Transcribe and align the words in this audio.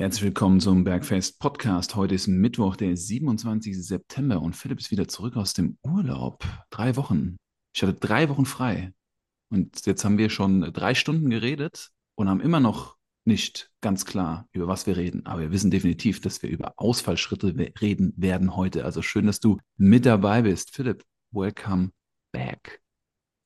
Herzlich 0.00 0.22
willkommen 0.22 0.60
zum 0.60 0.82
Bergfest 0.82 1.38
Podcast. 1.40 1.94
Heute 1.94 2.14
ist 2.14 2.26
Mittwoch, 2.26 2.74
der 2.76 2.96
27. 2.96 3.86
September 3.86 4.40
und 4.40 4.56
Philipp 4.56 4.78
ist 4.78 4.90
wieder 4.90 5.06
zurück 5.06 5.36
aus 5.36 5.52
dem 5.52 5.76
Urlaub. 5.82 6.42
Drei 6.70 6.96
Wochen. 6.96 7.36
Ich 7.76 7.82
hatte 7.82 7.92
drei 7.92 8.30
Wochen 8.30 8.46
frei. 8.46 8.94
Und 9.50 9.84
jetzt 9.84 10.02
haben 10.02 10.16
wir 10.16 10.30
schon 10.30 10.62
drei 10.72 10.94
Stunden 10.94 11.28
geredet 11.28 11.90
und 12.14 12.30
haben 12.30 12.40
immer 12.40 12.60
noch 12.60 12.96
nicht 13.26 13.70
ganz 13.82 14.06
klar, 14.06 14.48
über 14.52 14.68
was 14.68 14.86
wir 14.86 14.96
reden. 14.96 15.26
Aber 15.26 15.42
wir 15.42 15.52
wissen 15.52 15.70
definitiv, 15.70 16.22
dass 16.22 16.42
wir 16.42 16.48
über 16.48 16.72
Ausfallschritte 16.78 17.54
reden 17.82 18.14
werden 18.16 18.56
heute. 18.56 18.86
Also 18.86 19.02
schön, 19.02 19.26
dass 19.26 19.40
du 19.40 19.58
mit 19.76 20.06
dabei 20.06 20.40
bist. 20.40 20.74
Philipp, 20.74 21.04
welcome 21.30 21.90
back. 22.32 22.80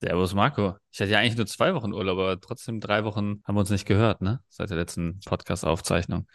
Servus 0.00 0.34
Marco. 0.34 0.76
Ich 0.92 1.00
hatte 1.00 1.10
ja 1.10 1.18
eigentlich 1.18 1.36
nur 1.36 1.46
zwei 1.46 1.74
Wochen 1.74 1.92
Urlaub, 1.92 2.18
aber 2.18 2.40
trotzdem 2.40 2.78
drei 2.78 3.04
Wochen 3.04 3.42
haben 3.44 3.56
wir 3.56 3.60
uns 3.60 3.70
nicht 3.70 3.86
gehört, 3.86 4.20
ne? 4.20 4.40
Seit 4.50 4.70
der 4.70 4.76
letzten 4.76 5.18
Podcast-Aufzeichnung. 5.24 6.28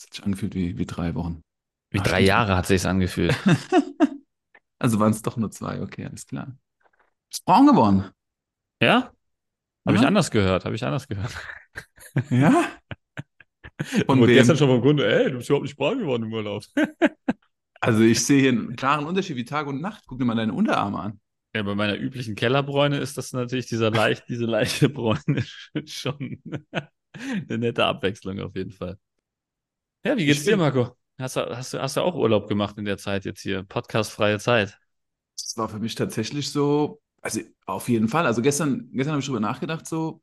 Das 0.00 0.06
hat 0.06 0.14
sich 0.14 0.24
angefühlt 0.24 0.54
wie, 0.54 0.78
wie 0.78 0.86
drei 0.86 1.14
Wochen. 1.14 1.42
Wie 1.90 1.98
Ach, 1.98 2.04
drei 2.04 2.22
Jahre 2.22 2.56
hat 2.56 2.64
sich 2.64 2.86
angefühlt. 2.86 3.36
also 4.78 4.98
waren 4.98 5.10
es 5.10 5.20
doch 5.20 5.36
nur 5.36 5.50
zwei, 5.50 5.82
okay, 5.82 6.06
alles 6.06 6.26
klar. 6.26 6.56
Ist 7.30 7.44
braun 7.44 7.66
geworden. 7.66 8.10
Ja? 8.80 9.12
Habe 9.86 9.96
ja? 9.96 10.00
ich 10.00 10.06
anders 10.06 10.30
gehört, 10.30 10.64
habe 10.64 10.74
ich 10.74 10.82
anders 10.82 11.06
gehört. 11.06 11.36
Ja? 12.30 12.64
Und 14.06 14.24
gestern 14.24 14.56
schon 14.56 14.68
vom 14.68 14.80
Kunde, 14.80 15.06
ey, 15.06 15.30
du 15.30 15.36
bist 15.36 15.50
überhaupt 15.50 15.64
nicht 15.64 15.76
braun 15.76 15.98
geworden 15.98 16.22
im 16.22 16.32
Urlaub. 16.32 16.64
also 17.82 18.02
ich 18.02 18.24
sehe 18.24 18.40
hier 18.40 18.52
einen 18.52 18.76
klaren 18.76 19.04
Unterschied 19.04 19.36
wie 19.36 19.44
Tag 19.44 19.66
und 19.66 19.82
Nacht. 19.82 20.04
Guck 20.06 20.18
dir 20.18 20.24
mal 20.24 20.34
deine 20.34 20.54
Unterarme 20.54 20.98
an. 20.98 21.20
Ja, 21.54 21.62
bei 21.62 21.74
meiner 21.74 21.98
üblichen 21.98 22.36
Kellerbräune 22.36 22.96
ist 22.96 23.18
das 23.18 23.34
natürlich 23.34 23.66
dieser 23.66 23.90
leicht, 23.90 24.24
diese 24.30 24.46
leichte 24.46 24.88
Bräune 24.88 25.44
schon 25.84 26.42
eine 26.72 27.58
nette 27.58 27.84
Abwechslung 27.84 28.40
auf 28.40 28.56
jeden 28.56 28.72
Fall. 28.72 28.96
Ja, 30.04 30.16
wie 30.16 30.24
geht's 30.24 30.44
dir, 30.44 30.56
Marco? 30.56 30.96
Hast 31.18 31.36
du, 31.36 31.40
hast, 31.54 31.74
du, 31.74 31.80
hast 31.80 31.96
du 31.96 32.00
auch 32.00 32.14
Urlaub 32.14 32.48
gemacht 32.48 32.78
in 32.78 32.86
der 32.86 32.96
Zeit 32.96 33.24
jetzt 33.26 33.42
hier? 33.42 33.62
Podcastfreie 33.62 34.38
Zeit? 34.38 34.78
Das 35.36 35.56
war 35.56 35.68
für 35.68 35.78
mich 35.78 35.94
tatsächlich 35.94 36.50
so, 36.50 37.00
also 37.20 37.40
auf 37.66 37.88
jeden 37.88 38.08
Fall. 38.08 38.26
Also 38.26 38.40
gestern, 38.42 38.88
gestern 38.92 39.12
habe 39.12 39.20
ich 39.20 39.26
darüber 39.26 39.40
nachgedacht, 39.40 39.86
so, 39.86 40.22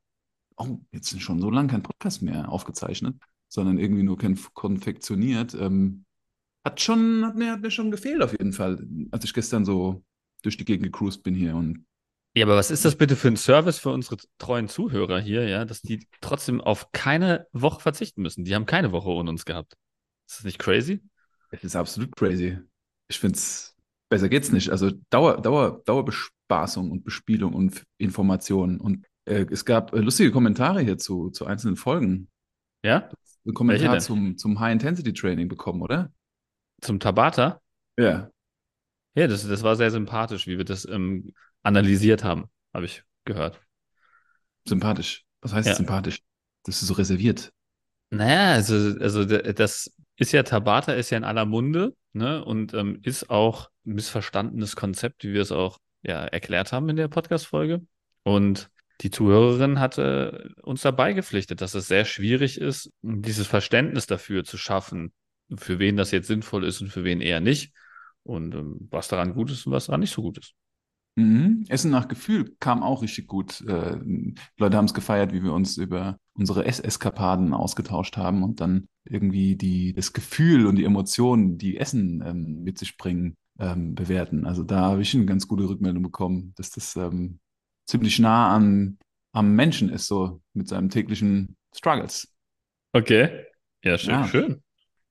oh, 0.58 0.80
jetzt 0.92 1.09
sind 1.09 1.22
schon 1.22 1.39
so 1.39 1.50
lange 1.52 1.69
kein 1.69 1.84
Podcast 1.84 2.22
mehr 2.22 2.52
aufgezeichnet, 2.52 3.16
sondern 3.47 3.78
irgendwie 3.78 4.03
nur 4.03 4.17
konfektioniert. 4.53 5.53
Ähm, 5.53 6.06
hat 6.66 6.81
schon, 6.81 7.25
hat 7.25 7.36
mir, 7.36 7.52
hat 7.52 7.62
mir 7.62 7.72
schon 7.72 7.91
gefehlt 7.91 8.22
auf 8.23 8.31
jeden 8.31 8.53
Fall, 8.53 8.86
als 9.12 9.25
ich 9.25 9.34
gestern 9.34 9.66
so 9.66 10.03
durch 10.44 10.58
die 10.58 10.66
Gegend 10.66 10.86
gecruised 10.86 11.23
bin 11.23 11.36
hier 11.36 11.56
und 11.56 11.86
ja, 12.38 12.45
aber 12.45 12.55
was 12.55 12.71
ist 12.71 12.85
das 12.85 12.95
bitte 12.95 13.16
für 13.16 13.30
ein 13.30 13.38
Service 13.38 13.80
für 13.80 13.89
unsere 13.89 14.17
treuen 14.38 14.67
Zuhörer 14.67 15.19
hier, 15.19 15.47
ja, 15.47 15.66
dass 15.66 15.81
die 15.81 16.07
trotzdem 16.21 16.61
auf 16.61 16.91
keine 16.91 17.47
Woche 17.52 17.81
verzichten 17.81 18.21
müssen? 18.21 18.45
Die 18.45 18.53
haben 18.53 18.66
keine 18.66 18.91
Woche 18.91 19.09
ohne 19.09 19.29
uns 19.29 19.44
gehabt. 19.45 19.73
Ist 20.27 20.39
das 20.39 20.44
nicht 20.45 20.59
crazy? 20.59 21.02
Es 21.52 21.63
ist 21.63 21.75
absolut 21.75 22.16
crazy. 22.16 22.59
Ich 23.07 23.19
finde 23.19 23.38
es, 23.38 23.75
besser 24.09 24.29
geht's 24.29 24.52
nicht. 24.52 24.69
Also 24.69 24.91
Dauer, 25.09 25.41
Dauer, 25.41 25.81
Dauerbespaßung 25.85 26.91
und 26.91 27.03
Bespielung 27.03 27.53
und 27.53 27.83
Informationen. 27.97 28.79
Und 28.79 29.05
äh, 29.25 29.45
es 29.49 29.66
gab 29.66 29.94
äh, 29.94 29.99
lustige 29.99 30.31
Kommentare 30.31 30.81
hier 30.81 30.97
zu, 30.97 31.31
zu 31.31 31.45
einzelnen 31.45 31.75
Folgen. 31.75 32.29
Ja? 32.83 33.09
Ein 33.45 33.53
Kommentar 33.53 33.99
zum, 33.99 34.38
zum 34.38 34.59
High-Intensity-Training 34.59 35.47
bekommen, 35.47 35.81
oder? 35.81 36.11
Zum 36.81 36.99
Tabata? 36.99 37.61
Ja. 37.97 38.29
Ja, 39.16 39.25
das, 39.25 39.47
das 39.47 39.63
war 39.63 39.75
sehr 39.75 39.89
sympathisch, 39.89 40.45
wie 40.45 40.57
wir 40.57 40.66
das 40.66 40.85
ähm, 40.85 41.33
analysiert 41.67 42.23
haben, 42.23 42.45
habe 42.73 42.85
ich 42.85 43.03
gehört. 43.25 43.61
Sympathisch. 44.65 45.25
Was 45.41 45.53
heißt 45.53 45.67
ja. 45.67 45.75
sympathisch? 45.75 46.21
Das 46.63 46.81
ist 46.81 46.87
so 46.87 46.93
reserviert. 46.95 47.51
Naja, 48.09 48.53
also, 48.53 48.97
also 48.99 49.25
das 49.25 49.93
ist 50.15 50.31
ja, 50.31 50.43
Tabata 50.43 50.93
ist 50.93 51.09
ja 51.09 51.17
in 51.17 51.23
aller 51.25 51.45
Munde, 51.45 51.93
ne? 52.13 52.43
Und 52.43 52.73
ähm, 52.73 52.99
ist 53.03 53.29
auch 53.29 53.69
ein 53.85 53.93
missverstandenes 53.93 54.75
Konzept, 54.75 55.23
wie 55.23 55.33
wir 55.33 55.41
es 55.41 55.51
auch 55.51 55.79
ja, 56.03 56.25
erklärt 56.25 56.72
haben 56.72 56.89
in 56.89 56.95
der 56.95 57.09
Podcast-Folge. 57.09 57.85
Und 58.23 58.69
die 59.01 59.11
Zuhörerin 59.11 59.79
hatte 59.79 60.53
uns 60.63 60.81
dabei 60.81 61.13
gepflichtet, 61.13 61.61
dass 61.61 61.75
es 61.75 61.88
sehr 61.88 62.06
schwierig 62.06 62.59
ist, 62.59 62.91
dieses 63.01 63.45
Verständnis 63.45 64.07
dafür 64.07 64.44
zu 64.44 64.57
schaffen, 64.57 65.13
für 65.56 65.79
wen 65.79 65.97
das 65.97 66.11
jetzt 66.11 66.27
sinnvoll 66.27 66.66
ist 66.66 66.81
und 66.81 66.89
für 66.89 67.03
wen 67.03 67.22
eher 67.22 67.41
nicht. 67.41 67.73
Und 68.23 68.56
ähm, 68.56 68.88
was 68.89 69.09
daran 69.09 69.33
gut 69.33 69.51
ist 69.51 69.67
und 69.67 69.73
was 69.73 69.85
daran 69.85 70.00
nicht 70.00 70.13
so 70.13 70.22
gut 70.22 70.38
ist. 70.38 70.56
Mhm. 71.17 71.66
Essen 71.67 71.89
nach 71.89 72.07
Gefühl 72.07 72.55
kam 72.59 72.83
auch 72.83 73.01
richtig 73.01 73.25
gut. 73.25 73.61
Äh, 73.67 73.97
Leute 74.57 74.78
haben 74.78 74.85
es 74.85 74.94
gefeiert, 74.94 75.33
wie 75.33 75.44
wir 75.44 75.51
uns 75.51 75.78
über 75.78 76.19
unsere 76.35 76.66
Esseskapaden 76.66 77.55
ausgetauscht 77.55 78.17
haben 78.17 78.44
und 78.44 78.61
dann 78.61 78.88
irgendwie 79.03 79.56
die, 79.56 79.94
das 79.94 80.13
Gefühl 80.13 80.67
und 80.67 80.75
die 80.75 80.85
Emotionen, 80.85 81.57
die 81.57 81.77
Essen 81.77 82.23
ähm, 82.23 82.63
mit 82.63 82.77
sich 82.77 82.97
bringen, 82.97 83.35
ähm, 83.59 83.95
bewerten. 83.95 84.45
Also 84.45 84.63
da 84.63 84.81
habe 84.81 85.01
ich 85.01 85.16
eine 85.16 85.25
ganz 85.25 85.47
gute 85.47 85.67
Rückmeldung 85.67 86.03
bekommen, 86.03 86.53
dass 86.56 86.69
das 86.69 86.95
ähm, 86.95 87.39
ziemlich 87.88 88.19
nah 88.19 88.53
an, 88.56 89.00
am 89.33 89.56
Menschen 89.56 89.89
ist, 89.89 90.06
so 90.06 90.41
mit 90.53 90.67
seinem 90.67 90.89
täglichen 90.89 91.57
Struggles. 91.75 92.31
Okay. 92.94 93.45
Ja, 93.83 93.97
schön. 93.97 94.11
Ja. 94.11 94.27
schön. 94.27 94.63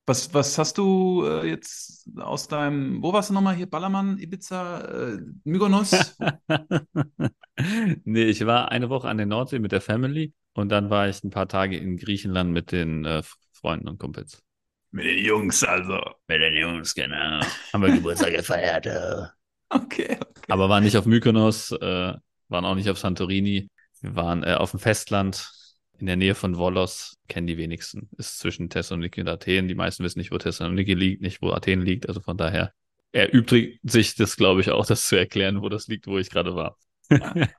Was, 0.09 0.33
was 0.33 0.57
hast 0.57 0.79
du 0.79 1.25
äh, 1.27 1.49
jetzt 1.49 2.09
aus 2.17 2.47
deinem, 2.47 3.03
wo 3.03 3.13
warst 3.13 3.31
du 3.31 3.35
nochmal 3.35 3.57
hier? 3.57 3.69
Ballermann, 3.69 4.19
Ibiza, 4.19 4.81
äh, 4.83 5.19
Mykonos? 5.43 6.17
nee, 8.05 8.25
ich 8.25 8.47
war 8.47 8.71
eine 8.71 8.89
Woche 8.89 9.09
an 9.09 9.17
der 9.17 9.27
Nordsee 9.27 9.59
mit 9.59 9.73
der 9.73 9.81
Family 9.81 10.33
und 10.55 10.69
dann 10.69 10.91
war 10.91 11.09
ich 11.09 11.25
ein 11.25 11.31
paar 11.31 11.49
Tage 11.49 11.77
in 11.77 11.97
Griechenland 11.97 12.53
mit 12.53 12.71
den 12.71 13.05
äh, 13.05 13.25
Freunden 13.53 13.89
und 13.89 13.99
Kumpels. 13.99 14.45
Mit 14.93 15.07
den 15.07 15.25
Jungs 15.25 15.65
also. 15.65 15.99
Mit 16.29 16.41
den 16.41 16.55
Jungs, 16.55 16.95
genau. 16.95 17.41
Haben 17.73 17.83
wir 17.83 17.93
Geburtstag 17.93 18.33
gefeiert. 18.33 18.87
Äh. 18.87 19.27
Okay, 19.69 20.17
okay. 20.21 20.43
Aber 20.47 20.69
waren 20.69 20.85
nicht 20.85 20.97
auf 20.97 21.07
Mykonos, 21.07 21.73
äh, 21.73 22.15
waren 22.47 22.65
auch 22.65 22.77
nicht 22.77 22.89
auf 22.89 23.01
Santorini. 23.01 23.69
Wir 24.01 24.15
waren 24.15 24.45
äh, 24.45 24.55
auf 24.55 24.71
dem 24.71 24.79
Festland 24.79 25.51
in 25.99 26.07
der 26.07 26.17
Nähe 26.17 26.35
von 26.35 26.57
Volos, 26.57 27.19
kennen 27.29 27.47
die 27.47 27.57
wenigsten. 27.57 28.09
Ist 28.19 28.39
zwischen 28.39 28.71
Thessaloniki 28.71 29.21
und 29.21 29.29
Athen. 29.29 29.69
Die 29.69 29.75
meisten 29.75 30.05
wissen 30.05 30.19
nicht, 30.19 30.31
wo 30.31 30.39
Thessaloniki 30.39 30.95
liegt, 30.95 31.23
nicht 31.23 31.43
wo 31.43 31.53
Athen 31.53 31.81
liegt. 31.81 32.09
Also 32.09 32.21
von 32.21 32.37
daher 32.37 32.73
erübrigt 33.13 33.81
sich 33.83 34.15
das, 34.15 34.37
glaube 34.37 34.61
ich, 34.61 34.71
auch, 34.71 34.87
das 34.87 35.09
zu 35.09 35.17
erklären, 35.17 35.63
wo 35.63 35.69
das 35.69 35.87
liegt, 35.89 36.07
wo 36.07 36.19
ich 36.19 36.31
gerade 36.31 36.55
war. 36.55 36.77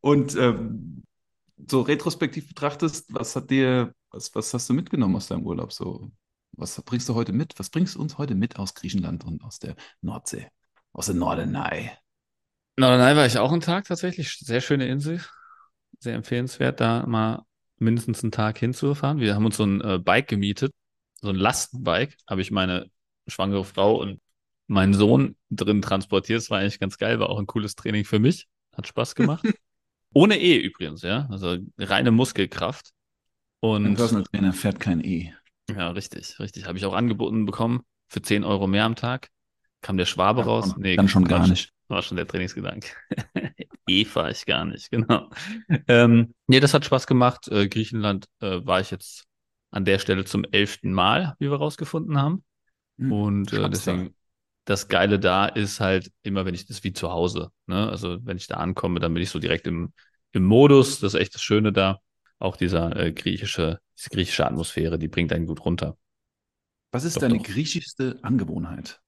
und 0.00 0.34
ähm, 0.36 1.04
so 1.68 1.82
retrospektiv 1.82 2.48
betrachtest, 2.48 3.12
was 3.14 3.36
hat 3.36 3.50
dir, 3.50 3.94
was, 4.10 4.34
was 4.34 4.52
hast 4.52 4.68
du 4.68 4.74
mitgenommen 4.74 5.16
aus 5.16 5.28
deinem 5.28 5.46
Urlaub? 5.46 5.72
So, 5.72 6.10
was 6.52 6.80
bringst 6.82 7.08
du 7.08 7.14
heute 7.14 7.32
mit? 7.32 7.54
Was 7.58 7.70
bringst 7.70 7.94
du 7.94 8.00
uns 8.00 8.18
heute 8.18 8.34
mit 8.34 8.58
aus 8.58 8.74
Griechenland 8.74 9.24
und 9.24 9.44
aus 9.44 9.58
der 9.58 9.76
Nordsee? 10.00 10.48
Aus 10.92 11.06
der 11.06 11.14
Norderney? 11.14 11.90
Norderney 12.76 13.16
war 13.16 13.26
ich 13.26 13.38
auch 13.38 13.52
einen 13.52 13.60
Tag 13.60 13.86
tatsächlich. 13.86 14.38
Sehr 14.38 14.60
schöne 14.60 14.88
Insel. 14.88 15.20
Sehr 16.00 16.14
empfehlenswert, 16.14 16.80
da 16.80 17.06
mal 17.06 17.44
mindestens 17.82 18.22
einen 18.22 18.32
Tag 18.32 18.58
hinzufahren. 18.58 19.20
Wir 19.20 19.34
haben 19.34 19.44
uns 19.44 19.56
so 19.56 19.64
ein 19.64 19.80
äh, 19.80 19.98
Bike 19.98 20.28
gemietet, 20.28 20.72
so 21.20 21.28
ein 21.28 21.36
Lastenbike, 21.36 22.16
habe 22.28 22.40
ich 22.40 22.50
meine 22.50 22.90
schwangere 23.26 23.64
Frau 23.64 23.96
und 23.96 24.20
meinen 24.66 24.94
Sohn 24.94 25.36
drin 25.50 25.82
transportiert. 25.82 26.38
Das 26.38 26.50
war 26.50 26.60
eigentlich 26.60 26.80
ganz 26.80 26.98
geil, 26.98 27.20
war 27.20 27.30
auch 27.30 27.38
ein 27.38 27.46
cooles 27.46 27.74
Training 27.74 28.04
für 28.04 28.18
mich. 28.18 28.46
Hat 28.76 28.86
Spaß 28.86 29.14
gemacht. 29.14 29.44
Ohne 30.14 30.38
E 30.38 30.56
übrigens, 30.56 31.02
ja. 31.02 31.26
Also 31.30 31.58
reine 31.78 32.10
Muskelkraft. 32.10 32.90
Und 33.60 33.86
ein 33.86 33.94
Personal 33.94 34.24
Trainer 34.24 34.52
fährt 34.52 34.80
kein 34.80 35.04
E. 35.04 35.32
Ja, 35.70 35.90
richtig, 35.90 36.38
richtig. 36.40 36.66
Habe 36.66 36.78
ich 36.78 36.84
auch 36.84 36.94
angeboten 36.94 37.46
bekommen 37.46 37.82
für 38.08 38.20
10 38.20 38.44
Euro 38.44 38.66
mehr 38.66 38.84
am 38.84 38.96
Tag. 38.96 39.28
Kam 39.80 39.96
der 39.96 40.06
Schwabe 40.06 40.40
ja, 40.40 40.46
raus? 40.46 40.74
Nee, 40.76 40.96
kann 40.96 41.08
schon 41.08 41.26
gar 41.26 41.46
nicht. 41.46 41.72
War 41.92 42.00
schon 42.00 42.16
der 42.16 42.26
Trainingsgedanke. 42.26 42.88
e 43.86 44.06
fahre 44.06 44.30
ich 44.30 44.46
gar 44.46 44.64
nicht, 44.64 44.90
genau. 44.90 45.28
Ähm, 45.88 46.32
nee, 46.46 46.58
das 46.58 46.72
hat 46.72 46.86
Spaß 46.86 47.06
gemacht. 47.06 47.48
Äh, 47.48 47.68
Griechenland 47.68 48.28
äh, 48.40 48.64
war 48.64 48.80
ich 48.80 48.90
jetzt 48.90 49.26
an 49.70 49.84
der 49.84 49.98
Stelle 49.98 50.24
zum 50.24 50.46
elften 50.50 50.94
Mal, 50.94 51.34
wie 51.38 51.50
wir 51.50 51.58
rausgefunden 51.58 52.16
haben. 52.16 52.44
Hm, 52.96 53.12
Und 53.12 53.52
äh, 53.52 53.68
deswegen, 53.68 54.14
das 54.64 54.88
Geile 54.88 55.18
da 55.18 55.44
ist 55.44 55.80
halt 55.80 56.10
immer, 56.22 56.46
wenn 56.46 56.54
ich 56.54 56.64
das 56.64 56.82
wie 56.82 56.94
zu 56.94 57.10
Hause. 57.12 57.50
Ne? 57.66 57.90
Also 57.90 58.24
wenn 58.24 58.38
ich 58.38 58.46
da 58.46 58.54
ankomme, 58.54 58.98
dann 58.98 59.12
bin 59.12 59.22
ich 59.22 59.28
so 59.28 59.38
direkt 59.38 59.66
im, 59.66 59.92
im 60.32 60.44
Modus. 60.44 61.00
Das 61.00 61.12
ist 61.12 61.20
echt 61.20 61.34
das 61.34 61.42
Schöne 61.42 61.74
da. 61.74 61.98
Auch 62.38 62.56
dieser 62.56 62.96
äh, 62.96 63.12
griechische, 63.12 63.80
diese 63.98 64.08
griechische 64.08 64.46
Atmosphäre, 64.46 64.98
die 64.98 65.08
bringt 65.08 65.30
einen 65.34 65.46
gut 65.46 65.62
runter. 65.62 65.98
Was 66.90 67.04
ist 67.04 67.16
doch, 67.16 67.20
deine 67.20 67.36
doch. 67.36 67.44
griechischste 67.44 68.18
Angewohnheit? 68.22 69.02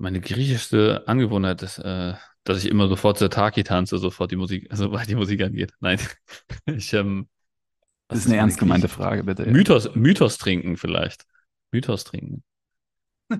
Meine 0.00 0.22
griechischste 0.22 1.06
Angewohnheit 1.06 1.60
ist, 1.60 1.78
äh, 1.78 2.14
dass 2.44 2.64
ich 2.64 2.70
immer 2.70 2.88
sofort 2.88 3.18
zur 3.18 3.28
Taki 3.28 3.64
tanze, 3.64 3.98
sofort 3.98 4.30
die 4.30 4.36
Musik, 4.36 4.66
sobald 4.72 5.10
die 5.10 5.14
Musik 5.14 5.42
angeht. 5.42 5.74
Nein. 5.80 6.00
ich, 6.64 6.94
ähm, 6.94 7.28
das 8.08 8.20
ist 8.20 8.26
eine 8.26 8.36
ernst 8.36 8.58
gemeinte 8.58 8.88
Frage, 8.88 9.24
bitte. 9.24 9.44
Mythos, 9.44 9.94
Mythos 9.94 10.38
trinken 10.38 10.78
vielleicht. 10.78 11.26
Mythos 11.70 12.04
trinken. 12.04 12.42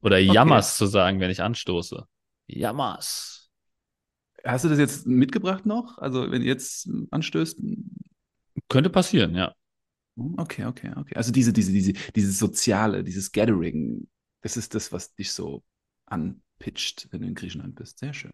Oder 0.00 0.16
okay. 0.16 0.32
Jammers 0.32 0.78
zu 0.78 0.86
sagen, 0.86 1.20
wenn 1.20 1.30
ich 1.30 1.42
anstoße. 1.42 2.06
Jammers. 2.46 3.50
Hast 4.42 4.64
du 4.64 4.70
das 4.70 4.78
jetzt 4.78 5.06
mitgebracht 5.06 5.66
noch? 5.66 5.98
Also, 5.98 6.30
wenn 6.30 6.40
du 6.40 6.46
jetzt 6.46 6.88
anstößt? 7.10 7.60
Könnte 8.70 8.88
passieren, 8.88 9.34
ja. 9.34 9.52
Okay, 10.38 10.64
okay, 10.64 10.90
okay. 10.96 11.14
Also 11.16 11.32
diese, 11.32 11.52
diese, 11.52 11.70
diese, 11.70 11.92
dieses 11.92 12.38
Soziale, 12.38 13.04
dieses 13.04 13.30
Gathering, 13.30 14.08
das 14.40 14.56
ist 14.56 14.74
das, 14.74 14.90
was 14.90 15.14
dich 15.14 15.32
so 15.32 15.62
anpitcht, 16.10 17.08
wenn 17.10 17.22
du 17.22 17.28
in 17.28 17.34
Griechenland 17.34 17.74
bist. 17.76 17.98
Sehr 17.98 18.14
schön. 18.14 18.32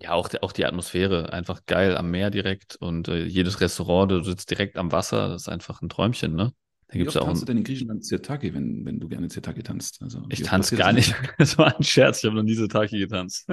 Ja, 0.00 0.12
auch, 0.12 0.28
die- 0.28 0.42
auch 0.42 0.52
die 0.52 0.64
Atmosphäre, 0.64 1.32
einfach 1.32 1.66
geil 1.66 1.96
am 1.96 2.10
Meer 2.10 2.30
direkt 2.30 2.76
und 2.76 3.08
äh, 3.08 3.24
jedes 3.24 3.60
Restaurant, 3.60 4.10
du 4.10 4.22
sitzt 4.22 4.50
direkt 4.50 4.76
am 4.78 4.92
Wasser, 4.92 5.28
das 5.28 5.42
ist 5.42 5.48
einfach 5.48 5.82
ein 5.82 5.88
Träumchen, 5.88 6.34
ne? 6.34 6.54
Da 6.88 6.98
Wie 6.98 7.08
gibt's 7.08 7.16
oft 7.16 7.20
auch 7.20 7.26
tanzt 7.26 7.42
du 7.42 7.46
denn 7.46 7.58
in 7.58 7.64
Griechenland 7.64 8.04
Zirtaki, 8.04 8.52
wenn, 8.54 8.84
wenn 8.84 9.00
du 9.00 9.08
gerne 9.08 9.28
Zirtaki 9.28 9.62
tanzt? 9.62 10.02
Also, 10.02 10.22
ich 10.28 10.42
tanze 10.42 10.76
gar 10.76 10.92
nicht, 10.92 11.14
das 11.38 11.58
war 11.58 11.76
ein 11.76 11.82
Scherz, 11.84 12.18
ich 12.18 12.24
habe 12.24 12.36
noch 12.36 12.42
nie 12.42 12.54
so 12.54 12.66
Taki 12.66 12.98
getanzt. 12.98 13.46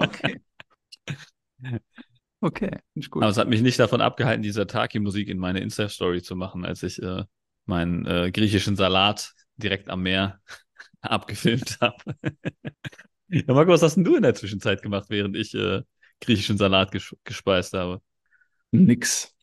Okay. 0.00 0.40
Okay, 2.42 2.68
finde 2.70 2.84
ich 2.96 3.10
Aber 3.18 3.30
gut. 3.30 3.30
es 3.30 3.36
hat 3.36 3.48
mich 3.48 3.62
nicht 3.62 3.78
davon 3.78 4.00
abgehalten, 4.00 4.42
diese 4.42 4.66
Taki-Musik 4.66 5.28
in 5.28 5.38
meine 5.38 5.60
Insta-Story 5.60 6.22
zu 6.22 6.36
machen, 6.36 6.64
als 6.64 6.82
ich 6.82 7.02
äh, 7.02 7.24
meinen 7.66 8.06
äh, 8.06 8.30
griechischen 8.30 8.76
Salat 8.76 9.32
direkt 9.56 9.88
am 9.90 10.02
Meer 10.02 10.40
abgefilmt 11.12 11.78
habe. 11.80 12.14
Ja, 13.28 13.42
Marco, 13.52 13.70
was 13.72 13.82
hast 13.82 13.96
denn 13.96 14.04
du 14.04 14.16
in 14.16 14.22
der 14.22 14.34
Zwischenzeit 14.34 14.82
gemacht, 14.82 15.06
während 15.10 15.36
ich 15.36 15.54
äh, 15.54 15.82
griechischen 16.20 16.56
Salat 16.56 16.92
ges 16.92 17.14
gespeist 17.24 17.74
habe? 17.74 18.00
Nix. 18.70 19.34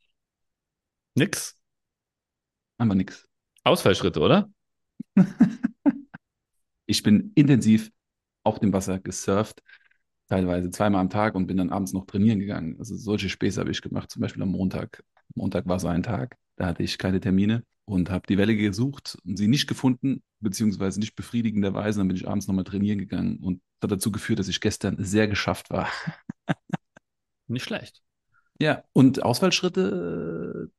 Nix. 1.16 1.56
Einfach 2.78 2.96
nix. 2.96 3.28
Ausfallschritte, 3.64 4.20
oder? 4.20 4.50
Ich 6.88 7.04
bin 7.04 7.32
intensiv 7.36 7.92
auf 8.44 8.60
dem 8.60 8.74
Wasser 8.74 9.00
gesurft, 9.00 9.64
teilweise 10.30 10.70
zweimal 10.72 11.02
am 11.02 11.10
Tag 11.10 11.36
und 11.36 11.48
bin 11.48 11.58
dann 11.58 11.72
abends 11.72 11.94
noch 11.94 12.06
trainieren 12.06 12.40
gegangen. 12.40 12.78
Also 12.80 12.96
solche 12.96 13.30
Späße 13.30 13.60
habe 13.60 13.72
ich 13.72 13.82
gemacht, 13.82 14.12
zum 14.12 14.22
Beispiel 14.22 14.44
am 14.44 14.50
Montag. 14.50 15.04
Montag 15.36 15.68
war 15.68 15.80
so 15.80 15.88
ein 15.88 16.04
Tag, 16.04 16.38
da 16.58 16.68
hatte 16.68 16.84
ich 16.84 16.98
keine 16.98 17.20
Termine 17.20 17.64
und 17.86 18.10
habe 18.10 18.28
die 18.28 18.38
Welle 18.38 18.56
gesucht 18.56 19.18
und 19.26 19.38
sie 19.38 19.48
nicht 19.48 19.68
gefunden, 19.68 20.24
beziehungsweise 20.40 21.00
nicht 21.00 21.16
befriedigenderweise. 21.16 22.00
Dann 22.00 22.08
bin 22.08 22.18
ich 22.18 22.28
abends 22.28 22.48
nochmal 22.48 22.64
trainieren 22.64 23.00
gegangen 23.00 23.38
und 23.38 23.62
hat 23.82 23.92
dazu 23.92 24.12
geführt, 24.12 24.40
dass 24.40 24.48
ich 24.48 24.62
gestern 24.62 25.04
sehr 25.04 25.28
geschafft 25.28 25.70
war. 25.70 25.90
Nicht 27.48 27.64
schlecht. 27.64 28.02
Ja, 28.60 28.84
und 28.94 29.22
Ausfallschritte, 29.22 30.72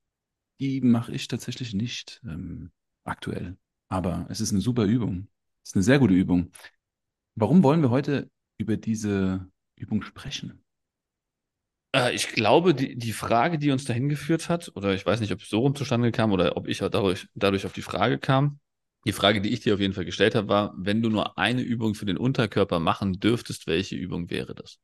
die 0.59 0.81
mache 0.81 1.13
ich 1.13 1.29
tatsächlich 1.29 1.75
nicht 1.75 2.21
ähm, 2.25 2.73
aktuell. 3.05 3.57
Aber 3.89 4.27
es 4.31 4.41
ist 4.41 4.51
eine 4.51 4.61
super 4.61 4.85
Übung. 4.85 5.29
Es 5.63 5.71
ist 5.71 5.77
eine 5.77 5.85
sehr 5.85 6.01
gute 6.01 6.15
Übung. 6.15 6.51
Warum 7.37 7.63
wollen 7.63 7.83
wir 7.83 7.91
heute 7.91 8.31
über 8.59 8.77
diese 8.77 9.49
Übung 9.77 10.03
sprechen? 10.03 10.66
Äh, 11.97 12.15
ich 12.15 12.29
glaube, 12.29 12.75
die, 12.75 12.97
die 12.97 13.13
Frage, 13.13 13.59
die 13.59 13.71
uns 13.71 13.85
dahin 13.85 14.09
geführt 14.09 14.49
hat, 14.49 14.71
oder 14.75 14.95
ich 14.95 15.05
weiß 15.05 15.21
nicht, 15.21 15.33
ob 15.33 15.41
es 15.41 15.49
so 15.49 15.61
rum 15.61 15.75
zustande 15.75 16.13
kam 16.13 16.33
oder 16.33 16.57
ob 16.57 16.69
ich 16.69 16.79
dadurch, 16.79 17.29
dadurch 17.35 17.67
auf 17.67 17.73
die 17.73 17.83
Frage 17.83 18.19
kam. 18.19 18.59
Die 19.07 19.13
Frage, 19.13 19.41
die 19.41 19.51
ich 19.51 19.61
dir 19.61 19.75
auf 19.75 19.81
jeden 19.81 19.95
Fall 19.95 20.05
gestellt 20.05 20.35
habe, 20.35 20.49
war, 20.49 20.75
wenn 20.77 21.01
du 21.01 21.09
nur 21.09 21.39
eine 21.39 21.63
Übung 21.63 21.95
für 21.95 22.07
den 22.07 22.17
Unterkörper 22.17 22.81
machen 22.81 23.21
dürftest, 23.21 23.67
welche 23.67 23.95
Übung 23.95 24.31
wäre 24.31 24.55
das? 24.55 24.79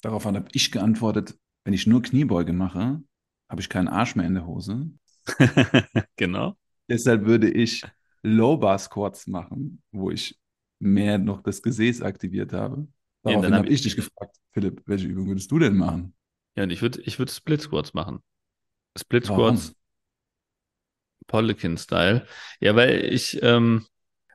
Daraufhin 0.00 0.34
habe 0.34 0.48
ich 0.52 0.72
geantwortet, 0.72 1.34
wenn 1.64 1.74
ich 1.74 1.86
nur 1.86 2.02
Kniebeuge 2.02 2.52
mache, 2.52 3.02
habe 3.48 3.60
ich 3.60 3.68
keinen 3.68 3.88
Arsch 3.88 4.16
mehr 4.16 4.26
in 4.26 4.34
der 4.34 4.46
Hose. 4.46 4.90
Genau. 6.16 6.56
Deshalb 6.88 7.26
würde 7.26 7.48
ich 7.48 7.84
Low 8.22 8.56
Bar 8.56 8.78
Squats 8.78 9.26
machen, 9.26 9.82
wo 9.92 10.10
ich 10.10 10.38
mehr 10.80 11.18
noch 11.18 11.42
das 11.42 11.62
Gesäß 11.62 12.02
aktiviert 12.02 12.52
habe. 12.52 12.88
Ja, 13.24 13.32
Daraufhin 13.32 13.42
dann 13.42 13.52
hab 13.54 13.64
habe 13.66 13.72
ich 13.74 13.82
dich 13.82 13.96
gefragt, 13.96 14.36
Philipp, 14.52 14.82
welche 14.86 15.06
Übung 15.06 15.28
würdest 15.28 15.50
du 15.50 15.58
denn 15.58 15.76
machen? 15.76 16.14
Ja, 16.56 16.64
und 16.64 16.70
ich 16.70 16.82
würde 16.82 17.00
ich 17.02 17.18
würd 17.18 17.30
Split 17.30 17.60
Squats 17.60 17.94
machen. 17.94 18.22
Split? 18.98 19.26
Squats, 19.26 19.74
Polikin-Style. 21.26 22.26
Ja, 22.60 22.76
weil 22.76 23.04
ich, 23.12 23.42
ähm, 23.42 23.86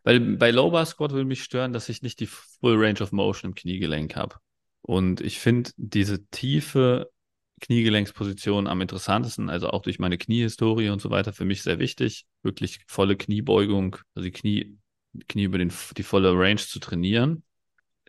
weil 0.03 0.19
bei 0.19 0.51
Low 0.51 0.71
Bar 0.71 0.85
Squat 0.85 1.11
würde 1.11 1.25
mich 1.25 1.43
stören, 1.43 1.73
dass 1.73 1.89
ich 1.89 2.01
nicht 2.01 2.19
die 2.19 2.27
Full 2.27 2.75
Range 2.83 3.01
of 3.01 3.11
Motion 3.11 3.51
im 3.51 3.55
Kniegelenk 3.55 4.15
habe. 4.15 4.35
Und 4.81 5.21
ich 5.21 5.39
finde 5.39 5.71
diese 5.75 6.25
tiefe 6.27 7.11
Kniegelenksposition 7.59 8.67
am 8.67 8.81
interessantesten, 8.81 9.49
also 9.49 9.69
auch 9.69 9.81
durch 9.81 9.99
meine 9.99 10.17
Kniehistorie 10.17 10.89
und 10.89 11.01
so 11.01 11.09
weiter, 11.09 11.33
für 11.33 11.45
mich 11.45 11.63
sehr 11.63 11.79
wichtig. 11.79 12.25
Wirklich 12.43 12.79
volle 12.87 13.17
Kniebeugung, 13.17 13.97
also 14.15 14.25
die 14.25 14.31
Knie, 14.31 14.77
Knie 15.27 15.43
über 15.43 15.57
den, 15.57 15.73
die 15.97 16.03
volle 16.03 16.33
Range 16.33 16.57
zu 16.57 16.79
trainieren. 16.79 17.43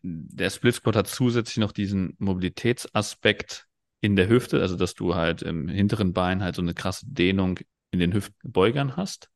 Der 0.03 0.51
Split 0.51 0.75
Squat 0.75 0.97
hat 0.97 1.09
zusätzlich 1.09 1.59
noch 1.59 1.73
diesen 1.73 2.15
Mobilitätsaspekt 2.19 3.67
in 4.01 4.17
der 4.17 4.29
Hüfte, 4.29 4.61
also 4.61 4.77
dass 4.77 4.95
du 4.95 5.15
halt 5.15 5.43
im 5.43 5.69
hinteren 5.69 6.13
Bein 6.13 6.43
halt 6.43 6.55
so 6.55 6.63
eine 6.63 6.75
krasse 6.75 7.07
Dehnung 7.07 7.59
in 7.91 7.99
den 7.99 8.13
Hüftbeugern 8.13 8.97
hast. 8.97 9.29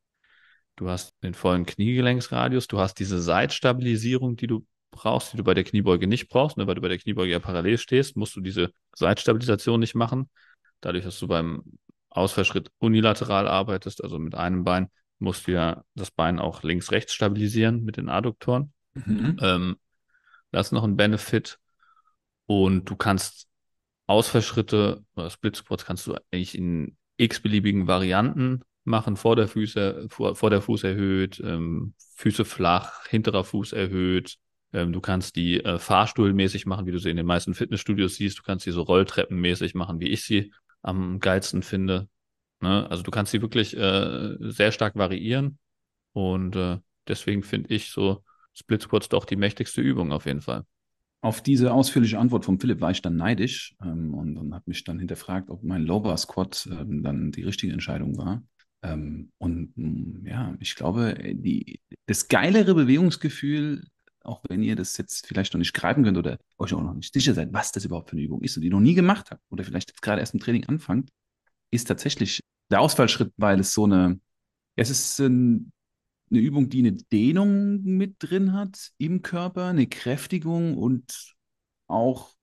Du 0.77 0.89
hast 0.89 1.15
den 1.23 1.35
vollen 1.35 1.67
Kniegelenksradius, 1.67 2.69
du 2.69 2.79
hast 2.79 2.95
diese 2.95 3.21
Seitstabilisierung, 3.21 4.37
die 4.37 4.47
du 4.47 4.67
brauchst, 4.91 5.33
die 5.33 5.37
du 5.37 5.45
bei 5.45 5.55
der 5.55 5.65
Kniebeuge 5.65 6.07
nicht 6.07 6.29
brauchst, 6.29 6.57
ne, 6.57 6.67
weil 6.67 6.77
du 6.77 6.81
bei 6.81 6.89
der 6.89 6.99
Kniebeuge 6.99 7.33
ja 7.33 7.39
parallel 7.41 7.79
stehst, 7.79 8.17
musst 8.17 8.37
du 8.37 8.41
diese 8.41 8.73
Seitstabilisation 8.95 9.81
nicht 9.81 9.95
machen. 9.95 10.31
Dadurch, 10.81 11.05
dass 11.05 11.19
du 11.19 11.27
beim 11.27 11.63
Ausfallschritt 12.11 12.71
unilateral 12.79 13.49
arbeitest, 13.49 14.03
also 14.05 14.19
mit 14.19 14.35
einem 14.35 14.65
Bein, 14.65 14.89
musst 15.19 15.47
du 15.47 15.53
ja 15.53 15.83
das 15.95 16.11
Bein 16.11 16.39
auch 16.39 16.63
links-rechts 16.63 17.15
stabilisieren 17.15 17.85
mit 17.85 17.97
den 17.97 18.09
Adduktoren. 18.09 18.73
Mhm. 18.95 19.39
Ähm, 19.41 19.77
das 20.53 20.69
ist 20.69 20.73
noch 20.73 20.85
ein 20.85 20.97
Benefit. 20.97 21.59
Und 22.47 22.89
du 22.89 22.97
kannst 22.97 23.49
Ausfallschritte 24.07 25.05
oder 25.17 25.31
Split 25.31 25.57
Squats 25.57 25.85
kannst 25.85 26.07
du 26.07 26.15
eigentlich 26.31 26.57
in 26.57 26.97
x-beliebigen 27.17 27.87
Varianten 27.87 28.63
machen. 28.85 29.17
Vor 29.17 29.37
der 29.37 29.49
Füße, 29.49 30.07
vor, 30.11 30.37
vor 30.37 30.51
der 30.51 30.61
Fuß 30.61 30.85
erhöht, 30.85 31.41
ähm, 31.45 31.95
Füße 32.17 32.45
flach, 32.45 33.07
hinterer 33.07 33.45
Fuß 33.45 33.73
erhöht. 33.73 34.37
Ähm, 34.73 34.93
du 34.93 35.01
kannst 35.01 35.37
die 35.37 35.65
äh, 35.65 35.79
fahrstuhlmäßig 35.79 36.67
machen, 36.67 36.87
wie 36.87 36.93
du 36.93 36.99
sie 36.99 37.11
in 37.11 37.17
den 37.17 37.27
meisten 37.27 37.55
Fitnessstudios 37.55 38.17
siehst. 38.17 38.39
Du 38.39 38.43
kannst 38.43 38.65
sie 38.65 38.73
so 38.73 38.83
Rolltreppenmäßig 38.83 39.75
machen, 39.75 40.01
wie 40.01 40.09
ich 40.09 40.25
sie 40.25 40.53
am 40.83 41.21
geilsten 41.21 41.63
finde. 41.63 42.09
Ne? 42.61 42.89
Also 42.91 43.03
du 43.03 43.11
kannst 43.11 43.33
sie 43.33 43.43
wirklich 43.43 43.77
äh, 43.77 44.37
sehr 44.41 44.73
stark 44.73 44.97
variieren. 44.97 45.59
Und 46.13 46.57
äh, 46.57 46.79
deswegen 47.09 47.43
finde 47.43 47.75
ich 47.75 47.91
so 47.91 48.23
Split 48.55 48.83
Squats 48.83 49.09
doch 49.09 49.25
die 49.25 49.37
mächtigste 49.37 49.81
Übung 49.81 50.13
auf 50.13 50.27
jeden 50.27 50.41
Fall. 50.41 50.65
Auf 51.21 51.41
diese 51.41 51.73
ausführliche 51.73 52.19
Antwort 52.19 52.45
von 52.45 52.59
Philipp 52.59 52.81
war 52.81 52.91
ich 52.91 53.01
dann 53.01 53.17
neidisch 53.17 53.77
ähm, 53.83 54.13
und, 54.13 54.37
und 54.37 54.55
habe 54.55 54.65
mich 54.67 54.83
dann 54.83 54.99
hinterfragt, 54.99 55.51
ob 55.51 55.63
mein 55.63 55.83
Low 55.83 56.01
Bar 56.01 56.17
Squat 56.17 56.69
ähm, 56.71 57.03
dann 57.03 57.31
die 57.31 57.43
richtige 57.43 57.73
Entscheidung 57.73 58.19
war. 58.19 58.43
Ähm, 58.83 59.31
und 59.39 59.73
mh, 59.77 60.29
ja, 60.29 60.57
ich 60.59 60.75
glaube, 60.75 61.17
die, 61.35 61.81
das 62.07 62.27
geilere 62.27 62.75
Bewegungsgefühl, 62.75 63.87
auch 64.25 64.43
wenn 64.49 64.63
ihr 64.63 64.77
das 64.77 64.97
jetzt 64.97 65.27
vielleicht 65.27 65.55
noch 65.55 65.59
nicht 65.59 65.75
greifen 65.75 66.03
könnt 66.05 66.19
oder 66.19 66.39
euch 66.59 66.75
auch 66.75 66.83
noch 66.83 66.95
nicht 66.95 67.13
sicher 67.13 67.35
seid, 67.35 67.53
was 67.53 67.73
das 67.73 67.85
überhaupt 67.85 68.11
für 68.11 68.17
eine 68.17 68.25
Übung 68.25 68.43
ist 68.43 68.57
und 68.57 68.63
die 68.63 68.71
noch 68.71 68.81
nie 68.81 68.95
gemacht 68.95 69.31
habt 69.31 69.43
oder 69.51 69.65
vielleicht 69.65 69.91
jetzt 69.91 70.03
gerade 70.03 70.21
erst 70.21 70.35
im 70.35 70.41
Training 70.41 70.67
anfangt, 70.67 71.11
ist 71.71 71.87
tatsächlich 71.87 72.41
der 72.71 72.81
Ausfallschritt, 72.81 73.33
weil 73.37 73.61
es 73.61 73.73
so 73.75 73.85
eine, 73.85 74.21
es 74.77 74.91
ist 74.91 75.21
ein, 75.21 75.73
eine 76.33 76.41
Übung, 76.41 76.69
die 76.69 76.81
eine 76.81 76.93
Dehnung 76.93 77.83
mit 77.83 78.17
drin 78.19 78.53
hat 78.53 78.91
im 78.99 79.23
Körper, 79.23 79.67
eine 79.67 79.87
Kräftigung 79.87 80.77
und 80.77 81.35
auch 81.87 82.35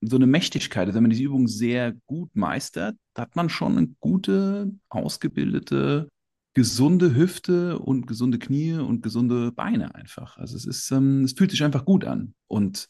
so 0.00 0.16
eine 0.16 0.26
Mächtigkeit. 0.26 0.86
Also 0.86 0.96
wenn 0.96 1.02
man 1.02 1.10
diese 1.10 1.24
Übung 1.24 1.48
sehr 1.48 1.94
gut 2.06 2.34
meistert, 2.34 2.96
hat 3.16 3.36
man 3.36 3.48
schon 3.48 3.76
eine 3.76 3.88
gute, 4.00 4.72
ausgebildete, 4.88 6.08
gesunde 6.54 7.16
Hüfte 7.16 7.78
und 7.78 8.06
gesunde 8.06 8.38
Knie 8.38 8.74
und 8.74 9.02
gesunde 9.02 9.50
Beine 9.50 9.94
einfach. 9.94 10.36
Also 10.36 10.56
es 10.56 10.66
ist, 10.66 10.90
ähm, 10.92 11.24
es 11.24 11.32
fühlt 11.32 11.50
sich 11.50 11.64
einfach 11.64 11.84
gut 11.84 12.04
an. 12.04 12.34
Und 12.46 12.88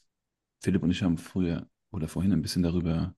Philipp 0.63 0.83
und 0.83 0.91
ich 0.91 1.03
haben 1.03 1.17
früher 1.17 1.67
oder 1.91 2.09
vorhin 2.09 2.33
ein 2.33 2.43
bisschen 2.43 2.63
darüber 2.63 3.15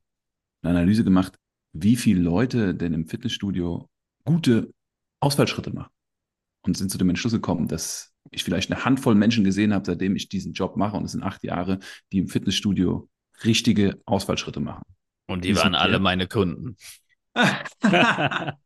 eine 0.63 0.79
Analyse 0.79 1.03
gemacht, 1.03 1.39
wie 1.73 1.97
viele 1.97 2.21
Leute 2.21 2.75
denn 2.75 2.93
im 2.93 3.07
Fitnessstudio 3.07 3.89
gute 4.25 4.73
Ausfallschritte 5.21 5.73
machen 5.73 5.96
und 6.67 6.77
sind 6.77 6.91
zu 6.91 6.99
dem 6.99 7.09
Entschluss 7.09 7.33
gekommen, 7.33 7.69
dass 7.69 8.13
ich 8.31 8.45
vielleicht 8.45 8.71
eine 8.71 8.85
Handvoll 8.85 9.15
Menschen 9.15 9.45
gesehen 9.45 9.73
habe, 9.73 9.85
seitdem 9.87 10.17
ich 10.17 10.29
diesen 10.29 10.53
Job 10.53 10.77
mache, 10.77 10.97
und 10.97 11.05
es 11.05 11.13
sind 11.13 11.23
acht 11.23 11.43
Jahre, 11.45 11.79
die 12.13 12.19
im 12.19 12.29
Fitnessstudio 12.29 13.09
richtige 13.45 14.01
Ausfallschritte 14.07 14.61
machen. 14.61 14.83
Und 15.27 15.45
die 15.45 15.51
Wie 15.51 15.57
waren 15.57 15.75
alle 15.75 15.99
die? 15.99 16.03
meine 16.03 16.27
Kunden. 16.27 16.77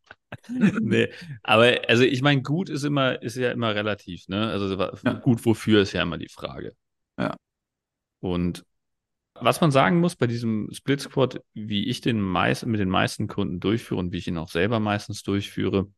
nee, 0.48 1.08
aber 1.42 1.80
also 1.88 2.04
ich 2.04 2.22
meine, 2.22 2.42
gut 2.42 2.68
ist 2.68 2.84
immer, 2.84 3.20
ist 3.22 3.36
ja 3.36 3.50
immer 3.50 3.74
relativ, 3.74 4.28
ne? 4.28 4.48
Also 4.50 4.76
Ja. 5.04 5.12
gut 5.14 5.44
wofür 5.44 5.82
ist 5.82 5.92
ja 5.92 6.02
immer 6.02 6.18
die 6.18 6.28
Frage. 6.28 6.74
Ja. 7.18 7.36
Und 8.20 8.64
was 9.34 9.60
man 9.60 9.70
sagen 9.70 10.00
muss 10.00 10.16
bei 10.16 10.26
diesem 10.26 10.68
Split 10.72 11.00
Squat, 11.00 11.40
wie 11.54 11.88
ich 11.88 12.00
den 12.00 12.20
meist, 12.20 12.66
mit 12.66 12.80
den 12.80 12.90
meisten 12.90 13.26
Kunden 13.26 13.60
durchführe 13.60 14.00
und 14.00 14.12
wie 14.12 14.18
ich 14.18 14.28
ihn 14.28 14.38
auch 14.38 14.50
selber 14.50 14.80
meistens 14.80 15.22
durchführe, 15.22 15.88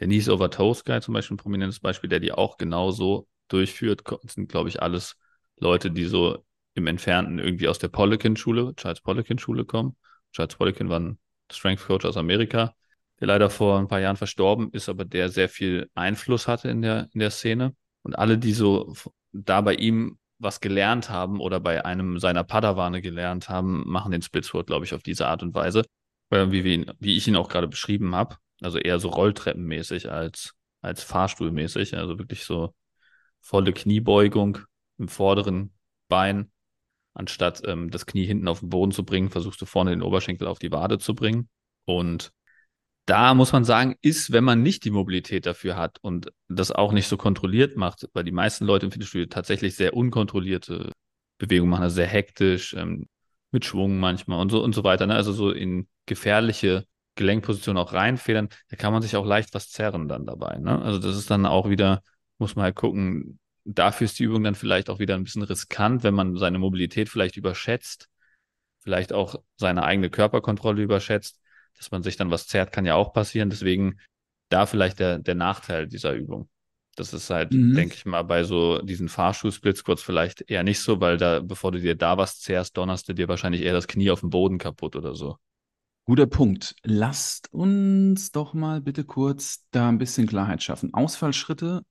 der 0.00 0.06
Knees 0.06 0.28
over 0.28 0.50
Toes 0.50 0.84
Guy 0.84 1.00
zum 1.00 1.14
Beispiel 1.14 1.34
ein 1.34 1.38
prominentes 1.38 1.80
Beispiel, 1.80 2.08
der 2.10 2.20
die 2.20 2.32
auch 2.32 2.56
genauso 2.56 3.28
durchführt, 3.48 4.02
sind 4.24 4.48
glaube 4.48 4.68
ich 4.68 4.82
alles 4.82 5.16
Leute, 5.58 5.90
die 5.90 6.04
so 6.04 6.44
im 6.74 6.86
Entfernten 6.86 7.38
irgendwie 7.38 7.68
aus 7.68 7.78
der 7.78 7.88
Poliquin-Schule, 7.88 8.74
Charles 8.76 9.00
Poliquin-Schule 9.00 9.64
kommen. 9.64 9.96
Charles 10.32 10.54
Poliquin 10.56 10.88
war 10.88 11.00
ein 11.00 11.18
Strength 11.50 11.86
Coach 11.86 12.04
aus 12.04 12.16
Amerika. 12.16 12.74
der 13.20 13.26
leider 13.26 13.50
vor 13.50 13.78
ein 13.78 13.88
paar 13.88 14.00
Jahren 14.00 14.16
verstorben 14.16 14.70
ist, 14.72 14.88
aber 14.88 15.04
der 15.04 15.28
sehr 15.28 15.48
viel 15.48 15.90
Einfluss 15.94 16.46
hatte 16.46 16.68
in 16.68 16.82
der, 16.82 17.08
in 17.12 17.20
der 17.20 17.30
Szene. 17.30 17.74
Und 18.02 18.16
alle, 18.16 18.38
die 18.38 18.52
so 18.52 18.94
da 19.32 19.60
bei 19.60 19.74
ihm 19.74 20.18
was 20.38 20.60
gelernt 20.60 21.10
haben 21.10 21.40
oder 21.40 21.58
bei 21.58 21.84
einem 21.84 22.20
seiner 22.20 22.44
Padawane 22.44 23.02
gelernt 23.02 23.48
haben, 23.48 23.82
machen 23.86 24.12
den 24.12 24.22
Splitsword, 24.22 24.68
glaube 24.68 24.84
ich, 24.84 24.94
auf 24.94 25.02
diese 25.02 25.26
Art 25.26 25.42
und 25.42 25.52
Weise, 25.54 25.82
wie, 26.30 26.74
ihn, 26.74 26.92
wie 27.00 27.16
ich 27.16 27.26
ihn 27.26 27.34
auch 27.34 27.48
gerade 27.48 27.66
beschrieben 27.66 28.14
habe. 28.14 28.36
Also 28.60 28.78
eher 28.78 28.98
so 28.98 29.08
Rolltreppenmäßig 29.08 30.10
als, 30.10 30.54
als 30.80 31.02
Fahrstuhlmäßig. 31.02 31.96
Also 31.96 32.18
wirklich 32.18 32.44
so 32.44 32.74
volle 33.40 33.72
Kniebeugung 33.72 34.58
im 34.98 35.08
vorderen 35.08 35.72
Bein. 36.08 36.50
Anstatt 37.14 37.62
ähm, 37.66 37.90
das 37.90 38.06
Knie 38.06 38.26
hinten 38.26 38.48
auf 38.48 38.60
den 38.60 38.68
Boden 38.68 38.92
zu 38.92 39.04
bringen, 39.04 39.30
versuchst 39.30 39.60
du 39.60 39.66
vorne 39.66 39.90
den 39.90 40.02
Oberschenkel 40.02 40.46
auf 40.46 40.58
die 40.58 40.70
Wade 40.70 40.98
zu 40.98 41.14
bringen. 41.14 41.48
Und 41.84 42.32
da 43.06 43.32
muss 43.34 43.52
man 43.52 43.64
sagen, 43.64 43.96
ist, 44.02 44.32
wenn 44.32 44.44
man 44.44 44.62
nicht 44.62 44.84
die 44.84 44.90
Mobilität 44.90 45.46
dafür 45.46 45.76
hat 45.76 45.98
und 46.02 46.30
das 46.48 46.70
auch 46.70 46.92
nicht 46.92 47.08
so 47.08 47.16
kontrolliert 47.16 47.76
macht, 47.76 48.06
weil 48.12 48.24
die 48.24 48.32
meisten 48.32 48.66
Leute 48.66 48.86
im 48.86 48.92
Fitnessstudio 48.92 49.26
tatsächlich 49.28 49.76
sehr 49.76 49.94
unkontrollierte 49.94 50.92
Bewegungen 51.38 51.70
machen, 51.70 51.84
also 51.84 51.96
sehr 51.96 52.06
hektisch, 52.06 52.74
ähm, 52.74 53.08
mit 53.50 53.64
Schwung 53.64 53.98
manchmal 53.98 54.40
und 54.40 54.50
so 54.50 54.62
und 54.62 54.74
so 54.74 54.84
weiter. 54.84 55.06
Ne? 55.06 55.14
Also 55.14 55.32
so 55.32 55.50
in 55.50 55.88
gefährliche 56.06 56.84
Gelenkpositionen 57.18 57.82
auch 57.82 57.92
reinfedern, 57.92 58.48
da 58.68 58.76
kann 58.76 58.92
man 58.92 59.02
sich 59.02 59.16
auch 59.16 59.26
leicht 59.26 59.54
was 59.54 59.70
zerren 59.70 60.08
dann 60.08 60.24
dabei. 60.24 60.58
Ne? 60.58 60.80
Also 60.80 60.98
das 60.98 61.16
ist 61.16 61.30
dann 61.30 61.44
auch 61.44 61.68
wieder, 61.68 62.02
muss 62.38 62.56
man 62.56 62.64
halt 62.64 62.76
gucken, 62.76 63.38
dafür 63.64 64.06
ist 64.06 64.18
die 64.18 64.24
Übung 64.24 64.44
dann 64.44 64.54
vielleicht 64.54 64.88
auch 64.88 64.98
wieder 64.98 65.14
ein 65.14 65.24
bisschen 65.24 65.42
riskant, 65.42 66.02
wenn 66.02 66.14
man 66.14 66.36
seine 66.36 66.58
Mobilität 66.58 67.08
vielleicht 67.08 67.36
überschätzt, 67.36 68.08
vielleicht 68.80 69.12
auch 69.12 69.36
seine 69.56 69.82
eigene 69.82 70.08
Körperkontrolle 70.08 70.82
überschätzt 70.82 71.40
dass 71.78 71.90
man 71.90 72.02
sich 72.02 72.16
dann 72.16 72.30
was 72.30 72.46
zerrt, 72.46 72.72
kann 72.72 72.84
ja 72.84 72.96
auch 72.96 73.12
passieren. 73.12 73.50
Deswegen 73.50 73.98
da 74.50 74.66
vielleicht 74.66 74.98
der, 74.98 75.18
der 75.18 75.34
Nachteil 75.34 75.86
dieser 75.86 76.12
Übung. 76.12 76.48
Das 76.96 77.14
ist 77.14 77.30
halt, 77.30 77.52
mhm. 77.52 77.74
denke 77.74 77.94
ich 77.94 78.04
mal, 78.04 78.22
bei 78.22 78.42
so 78.42 78.82
diesen 78.82 79.08
Fahrschuh-Splitsquats 79.08 80.02
vielleicht 80.02 80.50
eher 80.50 80.64
nicht 80.64 80.80
so, 80.80 81.00
weil 81.00 81.16
da, 81.16 81.40
bevor 81.40 81.70
du 81.70 81.80
dir 81.80 81.94
da 81.94 82.18
was 82.18 82.40
zerrst, 82.40 82.76
donnerst 82.76 83.08
du 83.08 83.12
dir 83.12 83.28
wahrscheinlich 83.28 83.62
eher 83.62 83.72
das 83.72 83.86
Knie 83.86 84.10
auf 84.10 84.20
dem 84.20 84.30
Boden 84.30 84.58
kaputt 84.58 84.96
oder 84.96 85.14
so. 85.14 85.38
Guter 86.08 86.26
Punkt. 86.26 86.74
Lasst 86.84 87.52
uns 87.52 88.32
doch 88.32 88.54
mal 88.54 88.80
bitte 88.80 89.04
kurz 89.04 89.66
da 89.72 89.90
ein 89.90 89.98
bisschen 89.98 90.26
Klarheit 90.26 90.62
schaffen. 90.62 90.94
Ausfallschritte 90.94 91.82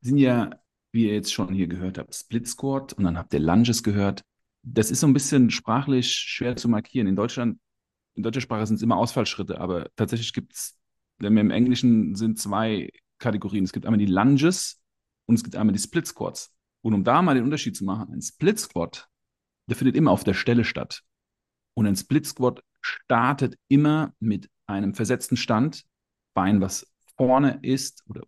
sind 0.00 0.18
ja, 0.18 0.50
wie 0.90 1.06
ihr 1.06 1.14
jetzt 1.14 1.32
schon 1.32 1.54
hier 1.54 1.68
gehört 1.68 1.98
habt, 1.98 2.16
Split 2.16 2.48
Squat 2.48 2.94
und 2.94 3.04
dann 3.04 3.16
habt 3.16 3.32
ihr 3.32 3.38
Lunges 3.38 3.84
gehört. 3.84 4.24
Das 4.64 4.90
ist 4.90 4.98
so 4.98 5.06
ein 5.06 5.12
bisschen 5.12 5.50
sprachlich 5.50 6.10
schwer 6.16 6.56
zu 6.56 6.68
markieren. 6.68 7.06
In 7.06 7.14
Deutschland 7.14 7.60
in 8.16 8.24
deutscher 8.24 8.40
Sprache 8.40 8.66
sind 8.66 8.74
es 8.74 8.82
immer 8.82 8.96
Ausfallschritte, 8.96 9.60
aber 9.60 9.88
tatsächlich 9.94 10.32
gibt 10.32 10.52
es, 10.52 10.76
im 11.20 11.50
Englischen 11.52 12.16
sind 12.16 12.40
zwei 12.40 12.90
Kategorien. 13.18 13.62
Es 13.62 13.72
gibt 13.72 13.86
einmal 13.86 14.00
die 14.00 14.06
Lunges 14.06 14.82
und 15.26 15.36
es 15.36 15.44
gibt 15.44 15.54
einmal 15.54 15.74
die 15.74 15.80
Split 15.80 16.08
Squats. 16.08 16.52
Und 16.82 16.92
um 16.92 17.04
da 17.04 17.22
mal 17.22 17.36
den 17.36 17.44
Unterschied 17.44 17.76
zu 17.76 17.84
machen, 17.84 18.12
ein 18.12 18.20
Split 18.20 18.58
Squat, 18.58 19.06
der 19.68 19.76
findet 19.76 19.94
immer 19.94 20.10
auf 20.10 20.24
der 20.24 20.34
Stelle 20.34 20.64
statt. 20.64 21.04
Und 21.74 21.86
ein 21.86 21.94
Split 21.94 22.26
Squat 22.26 22.60
startet 22.84 23.56
immer 23.68 24.12
mit 24.20 24.48
einem 24.66 24.94
versetzten 24.94 25.36
Stand, 25.36 25.84
Bein, 26.34 26.60
was 26.60 26.92
vorne 27.16 27.60
ist 27.62 28.02
oder 28.08 28.22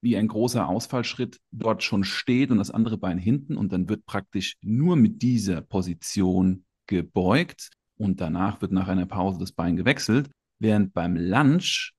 wie 0.00 0.16
ein 0.16 0.28
großer 0.28 0.68
Ausfallschritt 0.68 1.40
dort 1.52 1.82
schon 1.82 2.04
steht 2.04 2.50
und 2.50 2.58
das 2.58 2.70
andere 2.70 2.98
Bein 2.98 3.18
hinten. 3.18 3.56
Und 3.56 3.72
dann 3.72 3.88
wird 3.88 4.06
praktisch 4.06 4.56
nur 4.60 4.96
mit 4.96 5.22
dieser 5.22 5.60
Position 5.60 6.64
gebeugt. 6.86 7.70
Und 7.96 8.20
danach 8.20 8.60
wird 8.60 8.72
nach 8.72 8.88
einer 8.88 9.06
Pause 9.06 9.38
das 9.38 9.52
Bein 9.52 9.76
gewechselt, 9.76 10.30
während 10.58 10.94
beim 10.94 11.16
Lunge 11.16 11.90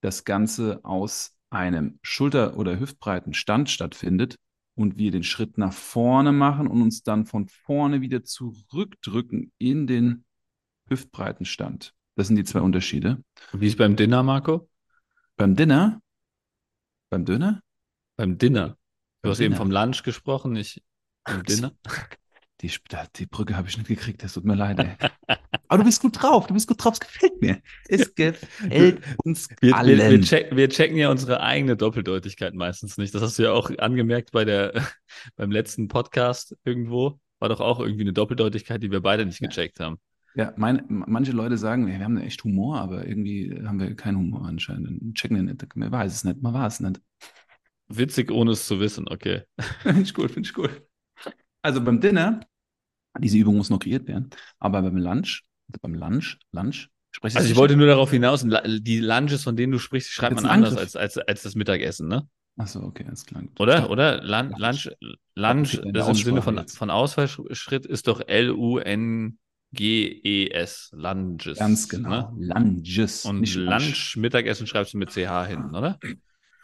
das 0.00 0.24
Ganze 0.24 0.84
aus 0.84 1.36
einem 1.50 1.98
Schulter- 2.02 2.56
oder 2.56 2.78
hüftbreiten 2.78 3.34
Stand 3.34 3.70
stattfindet 3.70 4.36
und 4.76 4.96
wir 4.96 5.10
den 5.10 5.24
Schritt 5.24 5.58
nach 5.58 5.72
vorne 5.72 6.32
machen 6.32 6.68
und 6.68 6.82
uns 6.82 7.02
dann 7.02 7.26
von 7.26 7.48
vorne 7.48 8.00
wieder 8.00 8.22
zurückdrücken 8.22 9.52
in 9.58 9.86
den 9.86 10.24
hüftbreiten 10.88 11.46
Stand. 11.46 11.94
Das 12.16 12.26
sind 12.26 12.36
die 12.36 12.44
zwei 12.44 12.60
Unterschiede. 12.60 13.22
Wie 13.52 13.68
ist 13.68 13.78
beim 13.78 13.96
Dinner, 13.96 14.22
Marco? 14.22 14.68
Beim 15.36 15.54
Dinner? 15.54 16.00
Beim 17.10 17.24
Döner? 17.24 17.62
Beim 18.16 18.38
Dinner. 18.38 18.76
Du 19.22 19.30
hast 19.30 19.38
Dinner. 19.38 19.46
eben 19.46 19.56
vom 19.56 19.70
Lunch 19.70 20.02
gesprochen, 20.02 20.52
nicht 20.52 20.82
beim 21.24 21.42
Dinner. 21.44 21.72
Die, 22.60 22.72
die 23.16 23.26
Brücke 23.26 23.56
habe 23.56 23.68
ich 23.68 23.78
nicht 23.78 23.86
gekriegt, 23.86 24.22
das 24.24 24.32
tut 24.32 24.44
mir 24.44 24.56
leid. 24.56 24.80
Ey. 24.80 24.96
Aber 25.68 25.78
du 25.78 25.84
bist 25.84 26.02
gut 26.02 26.20
drauf, 26.20 26.48
du 26.48 26.54
bist 26.54 26.66
gut 26.66 26.82
drauf, 26.82 26.94
es 26.94 27.00
gefällt 27.00 27.40
mir. 27.40 27.62
Es 27.88 28.14
gefällt 28.16 29.00
uns 29.24 29.48
wir, 29.60 29.76
allen. 29.76 29.96
Wir, 29.96 30.10
wir, 30.10 30.20
check, 30.22 30.56
wir, 30.56 30.68
checken 30.68 30.96
ja 30.96 31.10
unsere 31.10 31.40
eigene 31.40 31.76
Doppeldeutigkeit 31.76 32.54
meistens 32.54 32.98
nicht. 32.98 33.14
Das 33.14 33.22
hast 33.22 33.38
du 33.38 33.44
ja 33.44 33.52
auch 33.52 33.70
angemerkt 33.78 34.32
bei 34.32 34.44
der, 34.44 34.72
beim 35.36 35.52
letzten 35.52 35.86
Podcast 35.86 36.56
irgendwo. 36.64 37.20
War 37.38 37.48
doch 37.48 37.60
auch 37.60 37.78
irgendwie 37.78 38.02
eine 38.02 38.12
Doppeldeutigkeit, 38.12 38.82
die 38.82 38.90
wir 38.90 39.00
beide 39.00 39.24
nicht 39.24 39.38
gecheckt 39.38 39.78
haben. 39.78 40.00
Ja, 40.34 40.52
mein, 40.56 40.84
manche 40.88 41.32
Leute 41.32 41.58
sagen, 41.58 41.86
wir 41.86 41.98
haben 41.98 42.16
echt 42.18 42.44
Humor, 42.44 42.78
aber 42.78 43.06
irgendwie 43.06 43.60
haben 43.64 43.80
wir 43.80 43.94
keinen 43.96 44.18
Humor 44.18 44.46
anscheinend. 44.46 45.14
Checken 45.14 45.36
den 45.36 45.46
nicht. 45.46 45.76
Man 45.76 45.90
weiß 45.90 46.12
es 46.12 46.24
nicht, 46.24 46.42
man 46.42 46.54
weiß 46.54 46.74
es 46.74 46.80
nicht. 46.80 47.00
Witzig, 47.88 48.30
ohne 48.30 48.52
es 48.52 48.66
zu 48.66 48.80
wissen, 48.80 49.08
okay. 49.08 49.42
finde 49.82 50.02
ich 50.02 50.14
gut, 50.14 50.30
finde 50.30 50.46
ich 50.46 50.54
gut. 50.54 50.82
Also 51.62 51.82
beim 51.82 52.00
Dinner, 52.00 52.40
diese 53.18 53.38
Übung 53.38 53.56
muss 53.56 53.70
noch 53.70 53.80
kreiert 53.80 54.06
werden, 54.06 54.30
aber 54.58 54.82
beim 54.82 54.96
Lunch, 54.96 55.42
also 55.68 55.80
beim 55.80 55.94
Lunch, 55.94 56.38
Lunch, 56.52 56.88
spreche 57.10 57.38
Also 57.38 57.50
ich 57.50 57.56
wollte 57.56 57.76
nur 57.76 57.86
darauf 57.86 58.10
hinaus, 58.10 58.46
die 58.46 59.00
Lunches, 59.00 59.42
von 59.42 59.56
denen 59.56 59.72
du 59.72 59.78
sprichst, 59.78 60.10
schreibt 60.10 60.36
man 60.36 60.46
anders 60.46 60.76
als, 60.76 60.96
als, 60.96 61.18
als 61.18 61.42
das 61.42 61.54
Mittagessen, 61.54 62.08
ne? 62.08 62.28
Achso, 62.58 62.82
okay, 62.82 63.04
das 63.08 63.24
klang 63.24 63.46
gut. 63.46 63.60
Oder? 63.60 63.88
Oder? 63.88 64.22
Lun 64.22 64.52
Lunch, 64.58 64.90
Lunch, 65.34 65.78
okay, 65.78 65.92
das 65.92 66.08
im 66.08 66.14
Sinne 66.14 66.42
von, 66.42 66.66
von 66.66 66.90
Ausfallschritt 66.90 67.86
ist 67.86 68.08
doch 68.08 68.20
L-U-N-G-E-S. 69.72 70.90
Lunges. 70.94 71.58
Ganz 71.58 71.88
genau. 71.88 72.32
Ne? 72.32 72.52
Lunges. 72.54 73.24
Und 73.24 73.54
Lunch, 73.54 74.16
Mittagessen 74.16 74.66
schreibst 74.66 74.94
du 74.94 74.98
mit 74.98 75.10
CH 75.10 75.46
hinten, 75.46 75.74
oder? 75.74 75.98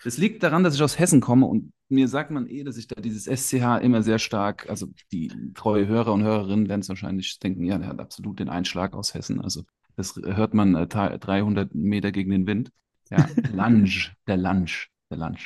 Das 0.05 0.19
liegt 0.19 0.43
daran, 0.43 0.65
dass 0.65 0.75
ich 0.75 0.83
aus 0.83 0.99
Hessen 0.99 1.21
komme 1.21 1.47
und 1.47 1.73
mir 1.89 2.09
sagt 2.09 2.31
man 2.31 2.47
eh, 2.47 2.65
dass 2.65 2.77
ich 2.77 2.89
da 2.89 3.01
dieses 3.01 3.25
SCH 3.25 3.83
immer 3.83 4.03
sehr 4.03 4.19
stark, 4.19 4.69
also 4.69 4.89
die 5.13 5.31
treue 5.55 5.87
Hörer 5.87 6.13
und 6.13 6.23
Hörerinnen 6.23 6.69
werden 6.69 6.81
es 6.81 6.89
wahrscheinlich 6.89 7.39
denken, 7.39 7.65
ja, 7.65 7.79
der 7.79 7.89
hat 7.89 8.01
absolut 8.01 8.39
den 8.39 8.49
Einschlag 8.49 8.95
aus 8.95 9.15
Hessen. 9.15 9.41
Also 9.41 9.65
das 9.97 10.17
hört 10.17 10.55
man 10.55 10.75
äh, 10.75 10.87
300 10.87 11.75
Meter 11.75 12.11
gegen 12.11 12.31
den 12.31 12.47
Wind. 12.47 12.71
Ja, 13.11 13.29
Lunge, 13.53 14.13
der 14.27 14.37
Lunge, 14.39 14.87
der 15.11 15.19
Lunge. 15.19 15.39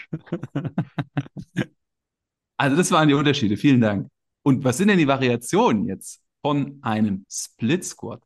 Also 2.56 2.76
das 2.76 2.90
waren 2.90 3.08
die 3.08 3.14
Unterschiede. 3.14 3.56
Vielen 3.56 3.80
Dank. 3.80 4.08
Und 4.42 4.64
was 4.64 4.78
sind 4.78 4.88
denn 4.88 4.98
die 4.98 5.06
Variationen 5.06 5.86
jetzt 5.86 6.22
von 6.42 6.78
einem 6.82 7.24
Split 7.30 7.84
Squat? 7.84 8.22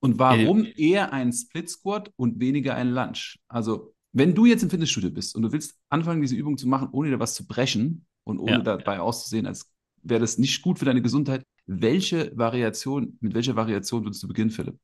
Und 0.00 0.18
warum 0.18 0.64
äh, 0.64 0.72
eher 0.76 1.12
ein 1.12 1.32
Split 1.32 1.70
Squat 1.70 2.12
und 2.16 2.40
weniger 2.40 2.74
ein 2.74 2.90
Lunge? 2.90 3.36
Also 3.48 3.94
wenn 4.12 4.34
du 4.34 4.46
jetzt 4.46 4.62
im 4.62 4.70
Fitnessstudio 4.70 5.10
bist 5.10 5.34
und 5.34 5.42
du 5.42 5.52
willst 5.52 5.76
anfangen, 5.88 6.20
diese 6.20 6.36
Übung 6.36 6.56
zu 6.56 6.68
machen, 6.68 6.88
ohne 6.92 7.10
dir 7.10 7.18
was 7.18 7.34
zu 7.34 7.46
brechen 7.46 8.06
und 8.24 8.38
ohne 8.38 8.52
ja. 8.52 8.60
dabei 8.60 9.00
auszusehen, 9.00 9.46
als 9.46 9.72
wäre 10.02 10.20
das 10.20 10.38
nicht 10.38 10.62
gut 10.62 10.78
für 10.78 10.84
deine 10.84 11.02
Gesundheit, 11.02 11.44
welche 11.66 12.30
Variation, 12.36 13.18
mit 13.20 13.34
welcher 13.34 13.56
Variation 13.56 14.04
würdest 14.04 14.22
du 14.22 14.28
beginnen, 14.28 14.50
Philipp? 14.50 14.78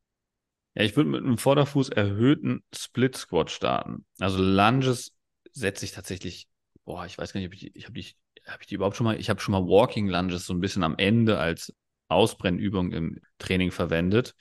Ja, 0.75 0.83
ich 0.83 0.95
würde 0.95 1.09
mit 1.09 1.23
einem 1.23 1.37
Vorderfuß 1.37 1.89
erhöhten 1.89 2.63
Split 2.73 3.15
Squat 3.15 3.51
starten. 3.51 4.05
Also 4.19 4.41
Lunges 4.41 5.13
setze 5.51 5.85
ich 5.85 5.91
tatsächlich, 5.91 6.47
boah, 6.85 7.05
ich 7.05 7.17
weiß 7.17 7.31
gar 7.31 7.39
nicht, 7.39 7.47
ob 7.47 7.53
ich, 7.53 7.75
ich 7.75 7.85
habe 7.85 7.93
die, 7.93 8.07
habe 8.47 8.61
ich 8.61 8.67
die 8.67 8.75
überhaupt 8.75 8.95
schon 8.95 9.05
mal, 9.05 9.19
ich 9.19 9.29
habe 9.29 9.39
schon 9.39 9.51
mal 9.51 9.65
Walking 9.65 10.07
Lunges 10.07 10.45
so 10.45 10.53
ein 10.53 10.61
bisschen 10.61 10.83
am 10.83 10.95
Ende 10.97 11.39
als 11.39 11.73
Ausbrennübung 12.11 12.91
im 12.91 13.19
Training 13.39 13.71
verwendet. 13.71 14.35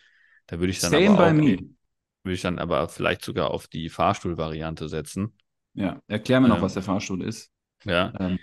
Da 0.46 0.58
würde 0.58 0.70
ich 0.70 0.80
dann 0.80 0.90
Same 0.90 1.10
aber 1.10 1.26
auch, 1.28 1.32
würde 1.32 2.34
ich 2.34 2.42
dann 2.42 2.58
aber 2.58 2.88
vielleicht 2.88 3.24
sogar 3.24 3.50
auf 3.50 3.68
die 3.68 3.88
Fahrstuhlvariante 3.88 4.88
setzen. 4.88 5.34
Ja, 5.74 6.00
erklär 6.08 6.40
mir 6.40 6.48
noch, 6.48 6.56
ähm, 6.56 6.62
was 6.62 6.74
der 6.74 6.82
Fahrstuhl 6.82 7.22
ist. 7.22 7.50
Ja. 7.84 8.12
Ähm, 8.18 8.38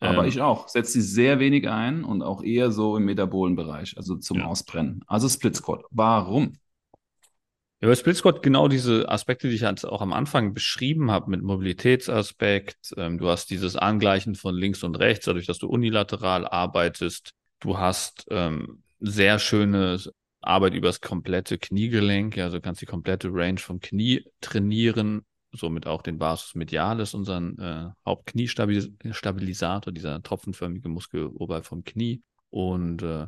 aber 0.00 0.22
ähm, 0.22 0.28
ich 0.28 0.40
auch. 0.40 0.68
Setze 0.68 0.92
sie 0.92 1.02
sehr 1.02 1.38
wenig 1.38 1.68
ein 1.68 2.04
und 2.04 2.22
auch 2.22 2.42
eher 2.42 2.70
so 2.72 2.96
im 2.96 3.04
Metabolenbereich, 3.04 3.96
also 3.96 4.16
zum 4.16 4.38
ja. 4.38 4.46
Ausbrennen. 4.46 5.04
Also 5.06 5.28
Split 5.28 5.56
Squat. 5.56 5.84
Warum? 5.90 6.54
Ja, 7.82 7.88
bei 7.88 7.94
Split 7.94 8.16
Squat 8.16 8.42
genau 8.42 8.68
diese 8.68 9.08
Aspekte, 9.08 9.48
die 9.48 9.54
ich 9.54 9.64
halt 9.64 9.84
auch 9.84 10.02
am 10.02 10.12
Anfang 10.12 10.52
beschrieben 10.52 11.10
habe, 11.10 11.30
mit 11.30 11.42
Mobilitätsaspekt. 11.42 12.94
Ähm, 12.96 13.18
du 13.18 13.28
hast 13.28 13.50
dieses 13.50 13.76
Angleichen 13.76 14.34
von 14.34 14.54
links 14.54 14.82
und 14.82 14.96
rechts, 14.96 15.26
dadurch, 15.26 15.46
dass 15.46 15.58
du 15.58 15.68
unilateral 15.68 16.46
arbeitest. 16.46 17.32
Du 17.60 17.78
hast 17.78 18.26
ähm, 18.30 18.82
sehr 18.98 19.38
schöne 19.38 19.98
Arbeit 20.40 20.74
übers 20.74 21.00
komplette 21.00 21.58
Kniegelenk, 21.58 22.38
also 22.38 22.60
kannst 22.60 22.80
die 22.80 22.86
komplette 22.86 23.28
Range 23.30 23.58
vom 23.58 23.80
Knie 23.80 24.24
trainieren, 24.40 25.26
somit 25.52 25.86
auch 25.86 26.02
den 26.02 26.18
Vasus 26.18 26.54
medialis, 26.54 27.12
unseren 27.14 27.58
äh, 27.58 27.90
Hauptkniestabilisator, 28.06 29.92
dieser 29.92 30.22
tropfenförmige 30.22 30.88
Muskel 30.88 31.26
oberhalb 31.26 31.66
vom 31.66 31.84
Knie. 31.84 32.22
Und 32.48 33.02
äh, 33.02 33.26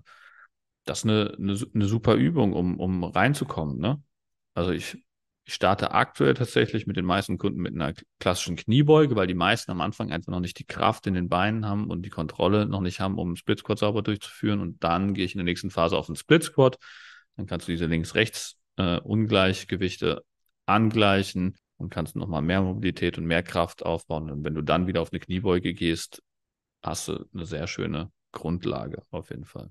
das 0.85 1.01
ist 1.01 1.05
eine, 1.05 1.35
eine, 1.39 1.59
eine 1.75 1.87
super 1.87 2.15
Übung, 2.15 2.55
um, 2.55 2.81
um 2.81 3.05
reinzukommen. 3.05 3.79
Ne? 3.79 4.03
Also 4.55 4.73
ich 4.73 4.99
Ich 5.45 5.55
starte 5.55 5.91
aktuell 5.91 6.35
tatsächlich 6.35 6.87
mit 6.87 6.97
den 6.97 7.05
meisten 7.05 7.37
Kunden 7.37 7.61
mit 7.61 7.75
einer 7.75 7.95
klassischen 8.21 8.55
Kniebeuge, 8.55 9.17
weil 9.17 9.27
die 9.27 9.35
meisten 9.35 9.73
am 9.73 9.81
Anfang 9.81 10.13
einfach 10.13 10.31
noch 10.31 10.41
nicht 10.41 10.59
die 10.59 10.67
Kraft 10.67 11.07
in 11.09 11.15
den 11.15 11.29
Beinen 11.29 11.67
haben 11.67 11.91
und 11.91 12.03
die 12.03 12.11
Kontrolle 12.11 12.67
noch 12.67 12.81
nicht 12.81 13.01
haben, 13.01 13.19
um 13.19 13.29
einen 13.29 13.37
Split 13.37 13.59
Squat 13.59 13.81
sauber 13.81 14.03
durchzuführen. 14.03 14.61
Und 14.61 14.85
dann 14.85 15.15
gehe 15.15 15.25
ich 15.25 15.35
in 15.35 15.39
der 15.39 15.45
nächsten 15.45 15.71
Phase 15.71 15.97
auf 15.97 16.09
einen 16.09 16.17
Split 16.17 16.45
Squat. 16.45 16.79
Dann 17.37 17.47
kannst 17.47 17.67
du 17.67 17.73
diese 17.73 17.87
links-rechts 17.87 18.57
äh, 18.77 19.01
angleichen 20.67 21.57
und 21.77 21.91
kannst 21.91 22.15
nochmal 22.15 22.43
mehr 22.43 22.63
Mobilität 22.63 23.19
und 23.19 23.27
mehr 23.27 23.43
Kraft 23.43 23.85
aufbauen. 23.85 24.31
Und 24.31 24.45
wenn 24.45 24.55
du 24.55 24.63
dann 24.63 24.87
wieder 24.87 25.03
auf 25.03 25.13
eine 25.13 25.19
Kniebeuge 25.21 25.75
gehst, 25.75 26.23
hast 26.83 27.09
du 27.09 27.25
eine 27.35 27.47
sehr 27.47 27.67
schöne 27.67 28.13
Grundlage 28.31 29.03
auf 29.11 29.31
jeden 29.31 29.45
Fall. 29.45 29.71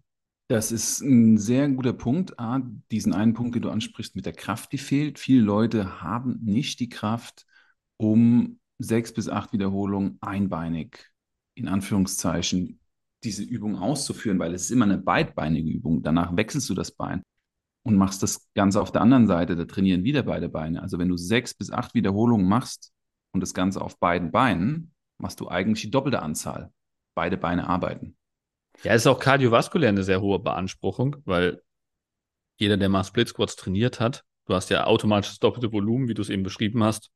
Das 0.51 0.73
ist 0.73 0.99
ein 0.99 1.37
sehr 1.37 1.69
guter 1.69 1.93
Punkt. 1.93 2.37
A, 2.37 2.61
diesen 2.91 3.13
einen 3.13 3.33
Punkt, 3.33 3.55
den 3.55 3.61
du 3.61 3.69
ansprichst, 3.69 4.17
mit 4.17 4.25
der 4.25 4.33
Kraft, 4.33 4.73
die 4.73 4.77
fehlt. 4.77 5.17
Viele 5.17 5.43
Leute 5.43 6.01
haben 6.01 6.39
nicht 6.43 6.81
die 6.81 6.89
Kraft, 6.89 7.45
um 7.95 8.59
sechs 8.77 9.13
bis 9.13 9.29
acht 9.29 9.53
Wiederholungen 9.53 10.17
einbeinig, 10.19 11.09
in 11.55 11.69
Anführungszeichen, 11.69 12.81
diese 13.23 13.43
Übung 13.43 13.77
auszuführen, 13.77 14.39
weil 14.39 14.53
es 14.53 14.63
ist 14.63 14.71
immer 14.71 14.83
eine 14.83 14.97
beidbeinige 14.97 15.71
Übung. 15.71 16.03
Danach 16.03 16.35
wechselst 16.35 16.69
du 16.69 16.73
das 16.73 16.91
Bein 16.91 17.23
und 17.83 17.95
machst 17.95 18.21
das 18.21 18.49
Ganze 18.53 18.81
auf 18.81 18.91
der 18.91 19.03
anderen 19.03 19.27
Seite, 19.27 19.55
da 19.55 19.63
trainieren 19.63 20.03
wieder 20.03 20.23
beide 20.23 20.49
Beine. 20.49 20.81
Also 20.81 20.99
wenn 20.99 21.07
du 21.07 21.15
sechs 21.15 21.53
bis 21.53 21.71
acht 21.71 21.93
Wiederholungen 21.93 22.45
machst 22.45 22.91
und 23.31 23.39
das 23.39 23.53
Ganze 23.53 23.79
auf 23.79 23.97
beiden 23.99 24.31
Beinen, 24.33 24.91
machst 25.17 25.39
du 25.39 25.47
eigentlich 25.47 25.83
die 25.83 25.91
doppelte 25.91 26.21
Anzahl. 26.21 26.73
Beide 27.15 27.37
Beine 27.37 27.69
arbeiten. 27.69 28.17
Ja, 28.83 28.93
ist 28.93 29.07
auch 29.07 29.19
kardiovaskulär 29.19 29.89
eine 29.89 30.03
sehr 30.03 30.21
hohe 30.21 30.39
Beanspruchung, 30.39 31.17
weil 31.25 31.61
jeder, 32.57 32.77
der 32.77 32.89
mal 32.89 33.03
Split 33.03 33.29
Squats 33.29 33.55
trainiert 33.55 33.99
hat, 33.99 34.23
du 34.45 34.53
hast 34.53 34.69
ja 34.69 34.85
automatisch 34.85 35.31
das 35.31 35.39
doppelte 35.39 35.71
Volumen, 35.71 36.07
wie 36.07 36.13
du 36.13 36.21
es 36.21 36.29
eben 36.29 36.43
beschrieben 36.43 36.83
hast. 36.83 37.11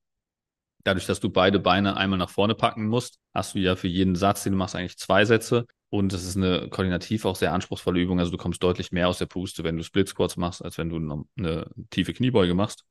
Dadurch, 0.84 1.08
dass 1.08 1.20
du 1.20 1.30
beide 1.30 1.60
Beine 1.60 1.98
einmal 1.98 2.20
nach 2.20 2.30
vorne 2.30 2.54
packen 2.54 2.88
musst, 2.88 3.20
hast 3.34 3.56
du 3.56 3.60
ja 3.60 3.76
für 3.76 3.88
jeden 3.88 4.16
Satz, 4.16 4.44
den 4.44 4.54
du 4.54 4.58
machst, 4.58 4.76
eigentlich 4.76 4.98
zwei 4.98 5.26
Sätze. 5.26 5.66
Und 5.90 6.14
es 6.14 6.24
ist 6.24 6.36
eine 6.36 6.70
koordinativ 6.70 7.26
auch 7.26 7.36
sehr 7.36 7.54
anspruchsvolle 7.54 8.00
Übung. 8.00 8.20
Also 8.20 8.32
du 8.32 8.38
kommst 8.38 8.62
deutlich 8.62 8.92
mehr 8.92 9.08
aus 9.08 9.18
der 9.18 9.26
Puste, 9.26 9.64
wenn 9.64 9.78
du 9.78 9.84
Split 9.84 10.10
Squats 10.10 10.38
machst, 10.38 10.64
als 10.64 10.78
wenn 10.78 10.90
du 10.90 10.98
eine, 10.98 11.24
eine 11.38 11.70
tiefe 11.90 12.14
Kniebeuge 12.14 12.54
machst. 12.54 12.86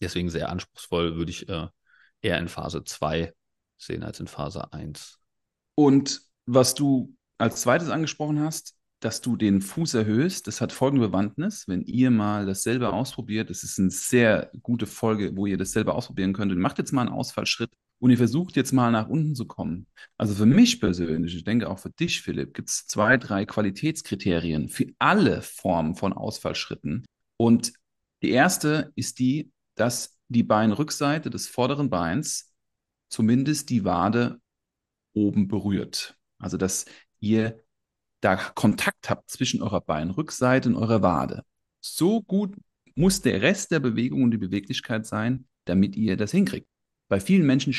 Deswegen 0.00 0.30
sehr 0.30 0.48
anspruchsvoll 0.48 1.16
würde 1.16 1.30
ich 1.30 1.48
äh, 1.48 1.66
eher 2.22 2.38
in 2.38 2.48
Phase 2.48 2.84
2 2.84 3.32
sehen 3.76 4.02
als 4.02 4.20
in 4.20 4.26
Phase 4.26 4.72
1. 4.72 5.18
Und 5.74 6.20
was 6.46 6.74
du 6.74 7.16
als 7.40 7.62
zweites 7.62 7.88
angesprochen 7.88 8.40
hast, 8.40 8.74
dass 9.00 9.22
du 9.22 9.36
den 9.36 9.62
Fuß 9.62 9.94
erhöhst, 9.94 10.46
das 10.46 10.60
hat 10.60 10.72
folgende 10.72 11.08
Bewandtnis. 11.08 11.66
Wenn 11.66 11.82
ihr 11.82 12.10
mal 12.10 12.44
dasselbe 12.44 12.92
ausprobiert, 12.92 13.48
das 13.48 13.62
ist 13.62 13.78
eine 13.78 13.90
sehr 13.90 14.50
gute 14.62 14.86
Folge, 14.86 15.36
wo 15.36 15.46
ihr 15.46 15.56
dasselbe 15.56 15.94
ausprobieren 15.94 16.34
könnt. 16.34 16.52
Und 16.52 16.58
macht 16.58 16.78
jetzt 16.78 16.92
mal 16.92 17.02
einen 17.02 17.10
Ausfallschritt 17.10 17.70
und 17.98 18.10
ihr 18.10 18.18
versucht 18.18 18.56
jetzt 18.56 18.72
mal 18.72 18.90
nach 18.90 19.08
unten 19.08 19.34
zu 19.34 19.46
kommen. 19.46 19.86
Also 20.18 20.34
für 20.34 20.46
mich 20.46 20.80
persönlich, 20.80 21.34
ich 21.34 21.44
denke 21.44 21.70
auch 21.70 21.78
für 21.78 21.90
dich, 21.90 22.20
Philipp, 22.20 22.52
gibt 22.52 22.68
es 22.68 22.86
zwei, 22.86 23.16
drei 23.16 23.46
Qualitätskriterien 23.46 24.68
für 24.68 24.86
alle 24.98 25.40
Formen 25.40 25.94
von 25.94 26.12
Ausfallschritten. 26.12 27.06
Und 27.38 27.72
die 28.22 28.30
erste 28.30 28.92
ist 28.96 29.18
die, 29.18 29.50
dass 29.76 30.18
die 30.28 30.42
Beinrückseite 30.42 31.30
des 31.30 31.48
vorderen 31.48 31.88
Beins 31.88 32.52
zumindest 33.08 33.70
die 33.70 33.84
Wade 33.84 34.40
oben 35.14 35.48
berührt. 35.48 36.16
Also 36.38 36.56
dass 36.56 36.84
ihr 37.20 37.62
da 38.20 38.36
Kontakt 38.36 39.08
habt 39.08 39.30
zwischen 39.30 39.62
eurer 39.62 39.80
Beinrückseite 39.80 40.68
und 40.68 40.76
eurer 40.76 41.02
Wade. 41.02 41.44
So 41.80 42.22
gut 42.22 42.54
muss 42.94 43.22
der 43.22 43.40
Rest 43.40 43.70
der 43.70 43.80
Bewegung 43.80 44.22
und 44.22 44.30
die 44.30 44.38
Beweglichkeit 44.38 45.06
sein, 45.06 45.46
damit 45.64 45.96
ihr 45.96 46.16
das 46.16 46.32
hinkriegt. 46.32 46.68
Bei 47.08 47.20
vielen 47.20 47.46
Menschen 47.46 47.72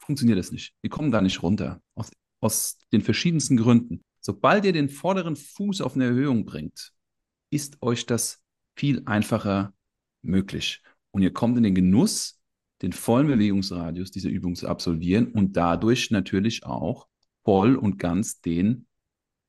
funktioniert 0.00 0.38
das 0.38 0.52
nicht. 0.52 0.74
Die 0.84 0.88
kommen 0.88 1.10
da 1.10 1.20
nicht 1.20 1.42
runter. 1.42 1.82
Aus, 1.94 2.10
aus 2.40 2.78
den 2.92 3.02
verschiedensten 3.02 3.56
Gründen. 3.56 4.02
Sobald 4.20 4.64
ihr 4.64 4.72
den 4.72 4.88
vorderen 4.88 5.36
Fuß 5.36 5.80
auf 5.80 5.94
eine 5.94 6.06
Erhöhung 6.06 6.44
bringt, 6.44 6.92
ist 7.50 7.82
euch 7.82 8.06
das 8.06 8.40
viel 8.76 9.02
einfacher 9.06 9.74
möglich. 10.22 10.82
Und 11.10 11.22
ihr 11.22 11.32
kommt 11.32 11.56
in 11.56 11.62
den 11.62 11.74
Genuss, 11.74 12.40
den 12.82 12.92
vollen 12.92 13.26
Bewegungsradius 13.26 14.10
dieser 14.10 14.30
Übung 14.30 14.54
zu 14.54 14.68
absolvieren 14.68 15.32
und 15.32 15.56
dadurch 15.56 16.10
natürlich 16.10 16.64
auch 16.64 17.08
voll 17.44 17.76
und 17.76 17.98
ganz 17.98 18.40
den 18.40 18.86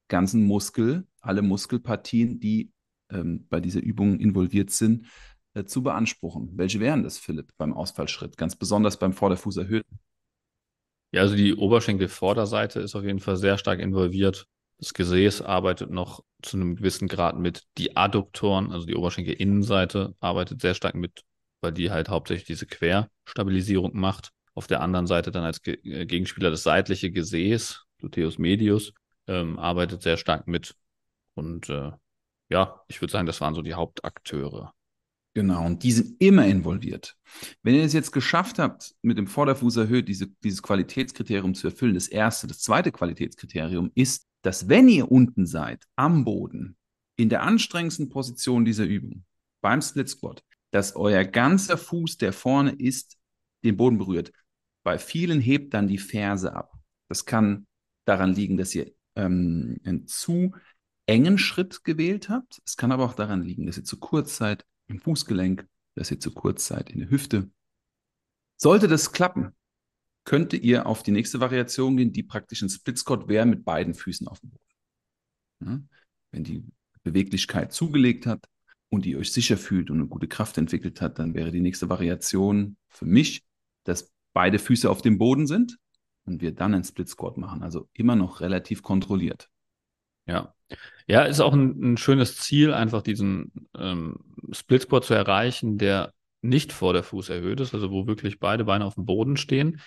ganzen 0.10 0.46
Muskel, 0.46 1.08
alle 1.22 1.42
Muskelpartien, 1.42 2.40
die 2.40 2.72
ähm, 3.12 3.48
bei 3.50 3.60
dieser 3.62 3.82
Übung 3.82 4.20
involviert 4.20 4.72
sind, 4.72 5.08
äh, 5.54 5.64
zu 5.64 5.82
beanspruchen. 5.82 6.52
Welche 6.56 6.80
wären 6.80 7.04
das, 7.04 7.18
Philipp, 7.18 7.52
beim 7.58 7.74
Ausfallschritt? 7.74 8.38
Ganz 8.38 8.56
besonders 8.56 8.98
beim 8.98 9.14
Vorderfuß 9.14 9.58
erhöhten. 9.58 10.00
Ja, 11.12 11.22
also 11.22 11.36
die 11.36 11.56
Oberschenkelvorderseite 11.56 12.80
ist 12.82 12.96
auf 12.96 13.04
jeden 13.04 13.20
Fall 13.20 13.36
sehr 13.38 13.58
stark 13.58 13.80
involviert. 13.80 14.46
Das 14.78 14.94
Gesäß 14.94 15.42
arbeitet 15.42 15.90
noch 15.90 16.24
zu 16.42 16.58
einem 16.58 16.76
gewissen 16.76 17.08
Grad 17.08 17.38
mit. 17.38 17.64
Die 17.78 17.98
Adduktoren, 17.98 18.72
also 18.72 18.86
die 18.86 18.96
Oberschenkelinnenseite, 18.96 20.16
arbeitet 20.20 20.62
sehr 20.62 20.76
stark 20.76 20.96
mit, 20.96 21.24
weil 21.62 21.74
die 21.74 21.92
halt 21.92 22.10
hauptsächlich 22.10 22.46
diese 22.46 22.68
Querstabilisierung 22.68 23.98
macht. 23.98 24.30
Auf 24.54 24.68
der 24.68 24.82
anderen 24.82 25.08
Seite 25.08 25.32
dann 25.32 25.44
als 25.44 25.60
äh, 25.66 26.06
Gegenspieler 26.06 26.52
das 26.52 26.64
seitliche 26.64 27.12
Gesäß, 27.12 27.86
Gluteus 27.98 28.38
medius, 28.38 28.94
ähm, 29.30 29.60
arbeitet 29.60 30.02
sehr 30.02 30.18
stark 30.18 30.48
mit. 30.48 30.76
Und 31.36 31.70
äh, 31.70 31.92
ja, 32.50 32.82
ich 32.88 33.00
würde 33.00 33.12
sagen, 33.12 33.28
das 33.28 33.40
waren 33.40 33.54
so 33.54 33.62
die 33.62 33.76
Hauptakteure. 33.76 34.74
Genau, 35.36 35.66
und 35.66 35.84
die 35.84 35.92
sind 35.92 36.20
immer 36.20 36.48
involviert. 36.48 37.16
Wenn 37.62 37.76
ihr 37.76 37.84
es 37.84 37.94
jetzt 37.94 38.12
geschafft 38.12 38.58
habt, 38.58 38.96
mit 39.04 39.18
dem 39.18 39.28
Vorderfuß 39.28 39.78
erhöht 39.78 40.08
diese, 40.10 40.28
dieses 40.44 40.64
Qualitätskriterium 40.64 41.54
zu 41.54 41.68
erfüllen, 41.68 41.94
das 41.94 42.08
erste, 42.08 42.48
das 42.48 42.60
zweite 42.60 42.92
Qualitätskriterium 42.92 43.92
ist, 43.94 44.28
dass 44.42 44.68
wenn 44.68 44.90
ihr 44.90 45.12
unten 45.12 45.46
seid, 45.46 45.86
am 45.96 46.26
Boden, 46.26 46.76
in 47.16 47.30
der 47.30 47.44
anstrengendsten 47.44 48.10
Position 48.10 48.66
dieser 48.66 48.86
Übung, 48.86 49.24
beim 49.62 49.82
Split 49.82 50.10
Squat, 50.10 50.44
dass 50.72 50.96
euer 50.96 51.24
ganzer 51.26 51.78
Fuß, 51.78 52.18
der 52.18 52.34
vorne 52.34 52.72
ist, 52.72 53.18
den 53.64 53.78
Boden 53.78 53.98
berührt. 53.98 54.32
Bei 54.84 54.98
vielen 54.98 55.42
hebt 55.42 55.74
dann 55.74 55.88
die 55.88 55.98
Ferse 55.98 56.56
ab. 56.56 56.74
Das 57.08 57.26
kann 57.26 57.68
daran 58.06 58.34
liegen, 58.34 58.58
dass 58.58 58.74
ihr 58.74 58.92
ähm, 59.20 59.80
einen 59.84 60.08
zu 60.08 60.54
engen 61.06 61.38
Schritt 61.38 61.84
gewählt 61.84 62.30
habt. 62.30 62.62
Es 62.66 62.78
kann 62.78 62.92
aber 62.92 63.06
auch 63.06 63.16
daran 63.16 63.44
liegen, 63.44 63.66
dass 63.66 63.78
ihr 63.78 63.84
zu 63.84 64.00
kurz 64.00 64.38
seid 64.38 64.66
im 64.88 65.00
Fußgelenk, 65.00 65.68
dass 65.96 66.12
ihr 66.12 66.20
zu 66.20 66.32
kurz 66.32 66.68
seid 66.68 66.90
in 66.90 67.00
der 67.00 67.10
Hüfte. 67.10 67.50
Sollte 68.58 68.88
das 68.88 69.12
klappen, 69.12 69.56
könnte 70.26 70.58
ihr 70.58 70.86
auf 70.86 71.04
die 71.04 71.12
nächste 71.12 71.40
Variation 71.40 71.98
gehen, 71.98 72.12
die 72.12 72.24
praktisch 72.24 72.62
ein 72.62 72.70
Split 72.70 73.04
wäre 73.28 73.46
mit 73.46 73.66
beiden 73.66 73.94
Füßen 73.94 74.28
auf 74.28 74.40
dem 74.40 74.52
Boden. 74.52 74.64
Ja? 75.66 75.82
Wenn 76.32 76.44
die 76.44 76.64
Beweglichkeit 77.04 77.74
zugelegt 77.74 78.26
hat 78.26 78.46
und 78.90 79.06
ihr 79.06 79.18
euch 79.18 79.32
sicher 79.32 79.58
fühlt 79.58 79.90
und 79.90 79.98
eine 79.98 80.08
gute 80.08 80.28
Kraft 80.28 80.58
entwickelt 80.58 81.02
hat, 81.02 81.20
dann 81.20 81.34
wäre 81.34 81.52
die 81.52 81.62
nächste 81.62 81.90
Variation 81.90 82.78
für 82.90 83.06
mich, 83.06 83.44
dass 83.84 84.12
beide 84.34 84.60
Füße 84.60 84.90
auf 84.90 85.02
dem 85.02 85.18
Boden 85.18 85.48
sind 85.48 85.78
und 86.30 86.42
wir 86.42 86.54
dann 86.54 86.74
einen 86.74 86.84
Split 86.84 87.10
Squat 87.10 87.38
machen. 87.38 87.64
Also 87.64 87.90
immer 87.94 88.16
noch 88.16 88.42
relativ 88.42 88.84
kontrolliert. 88.84 89.50
Ja. 90.26 90.54
Ja, 91.08 91.24
ist 91.24 91.40
auch 91.40 91.54
ein, 91.54 91.94
ein 91.94 91.98
schönes 91.98 92.38
Ziel, 92.38 92.74
einfach 92.74 93.02
diesen 93.02 93.52
ähm, 93.76 94.18
Split 94.52 94.84
Squat 94.84 95.06
zu 95.06 95.16
erreichen, 95.16 95.78
der 95.78 96.14
nicht 96.42 96.72
vor 96.72 96.94
der 96.94 97.04
Fuß 97.04 97.30
erhöht 97.30 97.60
ist, 97.60 97.74
also 97.74 97.92
wo 97.92 98.08
wirklich 98.08 98.40
beide 98.40 98.66
Beine 98.66 98.86
auf 98.86 98.96
dem 98.96 99.06
Boden 99.06 99.36
stehen. 99.36 99.82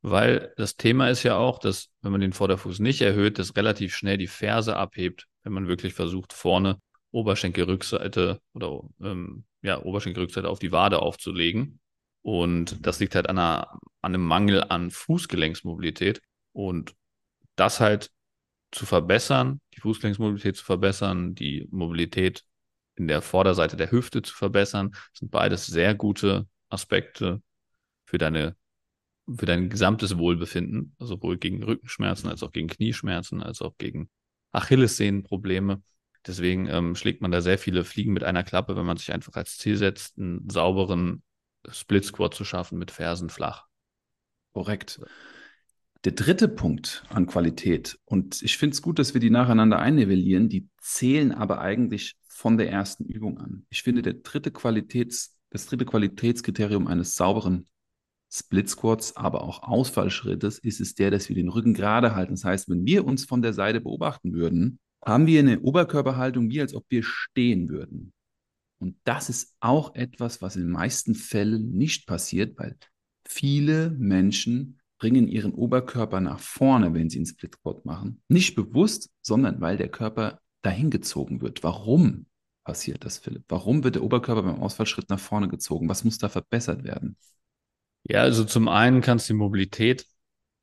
Weil 0.00 0.52
das 0.56 0.76
Thema 0.76 1.08
ist 1.08 1.24
ja 1.24 1.36
auch, 1.36 1.58
dass 1.58 1.88
wenn 2.02 2.12
man 2.12 2.20
den 2.20 2.32
Vorderfuß 2.32 2.78
nicht 2.78 3.00
erhöht, 3.00 3.38
das 3.38 3.56
relativ 3.56 3.94
schnell 3.94 4.16
die 4.16 4.28
Ferse 4.28 4.76
abhebt, 4.76 5.26
wenn 5.42 5.52
man 5.52 5.66
wirklich 5.66 5.94
versucht, 5.94 6.32
vorne 6.32 6.80
Oberschenkelrückseite 7.10 8.40
oder 8.54 8.82
ähm, 9.02 9.44
ja, 9.62 9.82
Oberschenkelrückseite 9.82 10.48
auf 10.48 10.60
die 10.60 10.70
Wade 10.72 11.00
aufzulegen. 11.00 11.80
Und 12.28 12.86
das 12.86 13.00
liegt 13.00 13.14
halt 13.14 13.26
an, 13.30 13.38
einer, 13.38 13.78
an 14.02 14.14
einem 14.14 14.22
Mangel 14.26 14.62
an 14.62 14.90
Fußgelenksmobilität. 14.90 16.20
Und 16.52 16.94
das 17.56 17.80
halt 17.80 18.10
zu 18.70 18.84
verbessern, 18.84 19.62
die 19.74 19.80
Fußgelenksmobilität 19.80 20.54
zu 20.56 20.64
verbessern, 20.66 21.34
die 21.34 21.66
Mobilität 21.70 22.44
in 22.96 23.08
der 23.08 23.22
Vorderseite 23.22 23.78
der 23.78 23.90
Hüfte 23.90 24.20
zu 24.20 24.34
verbessern, 24.34 24.94
sind 25.14 25.30
beides 25.30 25.64
sehr 25.64 25.94
gute 25.94 26.46
Aspekte 26.68 27.40
für 28.04 28.18
deine 28.18 28.56
für 29.34 29.46
dein 29.46 29.70
gesamtes 29.70 30.18
Wohlbefinden, 30.18 30.96
sowohl 30.98 31.38
gegen 31.38 31.62
Rückenschmerzen 31.62 32.28
als 32.28 32.42
auch 32.42 32.52
gegen 32.52 32.68
Knieschmerzen, 32.68 33.42
als 33.42 33.62
auch 33.62 33.78
gegen 33.78 34.10
Achillessehnenprobleme. 34.52 35.82
Deswegen 36.26 36.66
ähm, 36.66 36.94
schlägt 36.94 37.22
man 37.22 37.30
da 37.30 37.40
sehr 37.40 37.58
viele 37.58 37.84
Fliegen 37.84 38.12
mit 38.12 38.24
einer 38.24 38.44
Klappe, 38.44 38.76
wenn 38.76 38.84
man 38.86 38.98
sich 38.98 39.14
einfach 39.14 39.34
als 39.34 39.56
Ziel 39.56 39.76
setzt, 39.76 40.18
einen 40.18 40.50
sauberen 40.50 41.22
Split 41.68 42.04
Squat 42.04 42.34
zu 42.34 42.44
schaffen 42.44 42.78
mit 42.78 42.90
Fersen 42.90 43.30
flach. 43.30 43.66
Korrekt. 44.52 45.00
Der 46.04 46.12
dritte 46.12 46.48
Punkt 46.48 47.04
an 47.08 47.26
Qualität, 47.26 47.98
und 48.04 48.42
ich 48.42 48.56
finde 48.56 48.74
es 48.74 48.82
gut, 48.82 48.98
dass 48.98 49.14
wir 49.14 49.20
die 49.20 49.30
nacheinander 49.30 49.78
einnivellieren, 49.78 50.48
die 50.48 50.68
zählen 50.80 51.32
aber 51.32 51.60
eigentlich 51.60 52.16
von 52.28 52.56
der 52.56 52.70
ersten 52.70 53.04
Übung 53.04 53.38
an. 53.38 53.66
Ich 53.68 53.82
finde, 53.82 54.02
der 54.02 54.14
dritte 54.14 54.50
Qualitäts- 54.50 55.34
Das 55.50 55.66
dritte 55.66 55.86
Qualitätskriterium 55.86 56.86
eines 56.86 57.16
sauberen 57.16 57.66
Split 58.30 58.68
Squats, 58.68 59.16
aber 59.16 59.42
auch 59.42 59.62
Ausfallschrittes 59.62 60.58
ist 60.58 60.80
es 60.80 60.94
der, 60.94 61.10
dass 61.10 61.28
wir 61.30 61.36
den 61.36 61.48
Rücken 61.48 61.72
gerade 61.72 62.14
halten. 62.14 62.34
Das 62.34 62.44
heißt, 62.44 62.68
wenn 62.68 62.84
wir 62.84 63.06
uns 63.06 63.24
von 63.24 63.40
der 63.40 63.54
Seite 63.54 63.80
beobachten 63.80 64.34
würden, 64.34 64.78
haben 65.02 65.26
wir 65.26 65.40
eine 65.40 65.60
Oberkörperhaltung, 65.60 66.50
wie 66.50 66.60
als 66.60 66.74
ob 66.74 66.84
wir 66.90 67.02
stehen 67.02 67.70
würden. 67.70 68.12
Und 68.78 68.96
das 69.04 69.28
ist 69.28 69.54
auch 69.60 69.94
etwas, 69.94 70.40
was 70.40 70.56
in 70.56 70.62
den 70.62 70.70
meisten 70.70 71.14
Fällen 71.14 71.72
nicht 71.72 72.06
passiert, 72.06 72.58
weil 72.58 72.76
viele 73.26 73.90
Menschen 73.90 74.80
bringen 74.98 75.28
ihren 75.28 75.52
Oberkörper 75.52 76.20
nach 76.20 76.40
vorne, 76.40 76.92
wenn 76.94 77.08
sie 77.10 77.18
einen 77.18 77.26
Split 77.26 77.54
Squat 77.54 77.84
machen. 77.84 78.22
Nicht 78.28 78.54
bewusst, 78.54 79.10
sondern 79.22 79.60
weil 79.60 79.76
der 79.76 79.88
Körper 79.88 80.40
dahin 80.62 80.90
gezogen 80.90 81.40
wird. 81.40 81.62
Warum 81.62 82.26
passiert 82.64 83.04
das, 83.04 83.18
Philipp? 83.18 83.44
Warum 83.48 83.84
wird 83.84 83.94
der 83.94 84.02
Oberkörper 84.02 84.42
beim 84.42 84.60
Ausfallschritt 84.60 85.08
nach 85.08 85.20
vorne 85.20 85.48
gezogen? 85.48 85.88
Was 85.88 86.04
muss 86.04 86.18
da 86.18 86.28
verbessert 86.28 86.84
werden? 86.84 87.16
Ja, 88.04 88.22
also 88.22 88.44
zum 88.44 88.68
einen 88.68 89.00
kann 89.00 89.18
es 89.18 89.26
die 89.26 89.34
Mobilität 89.34 90.06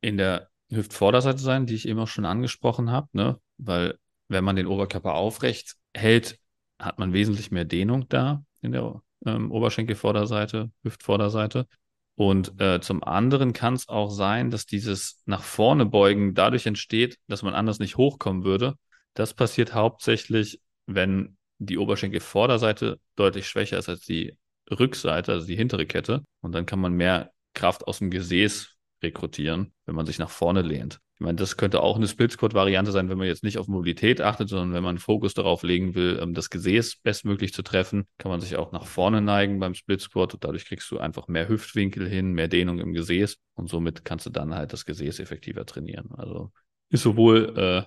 in 0.01 0.17
der 0.17 0.49
Hüftvorderseite 0.69 1.39
sein, 1.39 1.65
die 1.65 1.75
ich 1.75 1.87
eben 1.87 1.99
auch 1.99 2.07
schon 2.07 2.25
angesprochen 2.25 2.91
habe, 2.91 3.07
ne? 3.13 3.39
Weil 3.57 3.97
wenn 4.27 4.43
man 4.43 4.55
den 4.55 4.67
Oberkörper 4.67 5.13
aufrecht 5.13 5.75
hält, 5.93 6.39
hat 6.79 6.99
man 6.99 7.13
wesentlich 7.13 7.51
mehr 7.51 7.65
Dehnung 7.65 8.07
da 8.09 8.43
in 8.61 8.71
der 8.71 9.01
ähm, 9.25 9.51
Oberschenkelvorderseite, 9.51 10.71
Hüftvorderseite. 10.83 11.67
Und 12.15 12.59
äh, 12.61 12.79
zum 12.79 13.03
anderen 13.03 13.53
kann 13.53 13.73
es 13.73 13.89
auch 13.89 14.09
sein, 14.09 14.49
dass 14.49 14.65
dieses 14.65 15.21
nach 15.25 15.43
vorne 15.43 15.85
beugen 15.85 16.33
dadurch 16.33 16.65
entsteht, 16.65 17.17
dass 17.27 17.43
man 17.43 17.53
anders 17.53 17.79
nicht 17.79 17.97
hochkommen 17.97 18.43
würde. 18.45 18.75
Das 19.13 19.33
passiert 19.33 19.73
hauptsächlich, 19.73 20.61
wenn 20.85 21.37
die 21.57 21.77
Oberschenkelvorderseite 21.77 22.99
deutlich 23.15 23.47
schwächer 23.47 23.77
ist 23.77 23.89
als 23.89 24.01
die 24.01 24.37
Rückseite, 24.71 25.33
also 25.33 25.47
die 25.47 25.55
hintere 25.55 25.85
Kette. 25.85 26.23
Und 26.41 26.53
dann 26.53 26.65
kann 26.65 26.79
man 26.79 26.93
mehr 26.93 27.31
Kraft 27.53 27.87
aus 27.87 27.99
dem 27.99 28.11
Gesäß 28.11 28.75
rekrutieren, 29.01 29.73
wenn 29.85 29.95
man 29.95 30.05
sich 30.05 30.19
nach 30.19 30.29
vorne 30.29 30.61
lehnt. 30.61 30.99
Ich 31.15 31.21
meine, 31.21 31.37
das 31.37 31.55
könnte 31.55 31.81
auch 31.81 31.95
eine 31.95 32.09
Split-Squat-Variante 32.09 32.91
sein, 32.91 33.07
wenn 33.07 33.17
man 33.17 33.27
jetzt 33.27 33.43
nicht 33.43 33.57
auf 33.57 33.69
Mobilität 33.69 34.19
achtet, 34.19 34.49
sondern 34.49 34.73
wenn 34.73 34.83
man 34.83 34.97
Fokus 34.97 35.33
darauf 35.33 35.63
legen 35.63 35.95
will, 35.95 36.19
ähm, 36.21 36.33
das 36.33 36.49
Gesäß 36.49 36.97
bestmöglich 36.97 37.53
zu 37.53 37.61
treffen, 37.61 38.05
kann 38.17 38.29
man 38.29 38.41
sich 38.41 38.57
auch 38.57 38.73
nach 38.73 38.85
vorne 38.85 39.21
neigen 39.21 39.59
beim 39.59 39.75
Split-Squat 39.75 40.33
und 40.33 40.43
dadurch 40.43 40.65
kriegst 40.65 40.91
du 40.91 40.99
einfach 40.99 41.29
mehr 41.29 41.47
Hüftwinkel 41.47 42.09
hin, 42.09 42.33
mehr 42.33 42.49
Dehnung 42.49 42.79
im 42.79 42.93
Gesäß 42.93 43.37
und 43.53 43.69
somit 43.69 44.03
kannst 44.03 44.25
du 44.25 44.29
dann 44.29 44.53
halt 44.53 44.73
das 44.73 44.83
Gesäß 44.83 45.19
effektiver 45.19 45.65
trainieren. 45.65 46.09
Also 46.17 46.51
ist 46.89 47.03
sowohl 47.03 47.57
äh, 47.57 47.83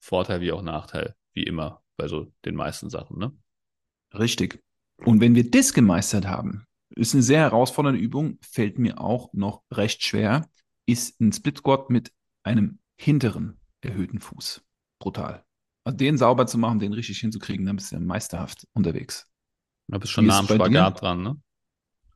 Vorteil 0.00 0.40
wie 0.40 0.50
auch 0.50 0.62
Nachteil, 0.62 1.14
wie 1.34 1.44
immer 1.44 1.82
bei 1.96 2.08
so 2.08 2.32
den 2.44 2.56
meisten 2.56 2.90
Sachen, 2.90 3.16
ne? 3.16 3.32
Richtig. 4.12 4.60
Und 5.04 5.20
wenn 5.20 5.36
wir 5.36 5.48
das 5.48 5.72
gemeistert 5.72 6.26
haben, 6.26 6.66
ist 6.96 7.14
eine 7.14 7.22
sehr 7.22 7.40
herausfordernde 7.40 8.00
Übung, 8.00 8.38
fällt 8.42 8.78
mir 8.78 9.00
auch 9.00 9.32
noch 9.32 9.62
recht 9.70 10.02
schwer, 10.02 10.48
ist 10.84 11.20
ein 11.20 11.32
Split 11.32 11.58
Squat 11.58 11.88
mit 11.88 12.12
einem 12.42 12.78
hinteren 12.96 13.58
erhöhten 13.80 14.20
Fuß. 14.20 14.62
Brutal. 14.98 15.44
Also 15.84 15.96
den 15.96 16.16
sauber 16.16 16.46
zu 16.46 16.58
machen, 16.58 16.78
den 16.78 16.92
richtig 16.92 17.18
hinzukriegen, 17.18 17.66
dann 17.66 17.76
bist 17.76 17.90
du 17.90 17.96
ja 17.96 18.00
meisterhaft 18.00 18.66
unterwegs. 18.72 19.28
Da 19.88 19.98
bist 19.98 20.12
schon 20.12 20.26
nah 20.26 20.38
am 20.38 20.46
Spagat 20.46 21.00
dran, 21.00 21.22
ne? 21.22 21.36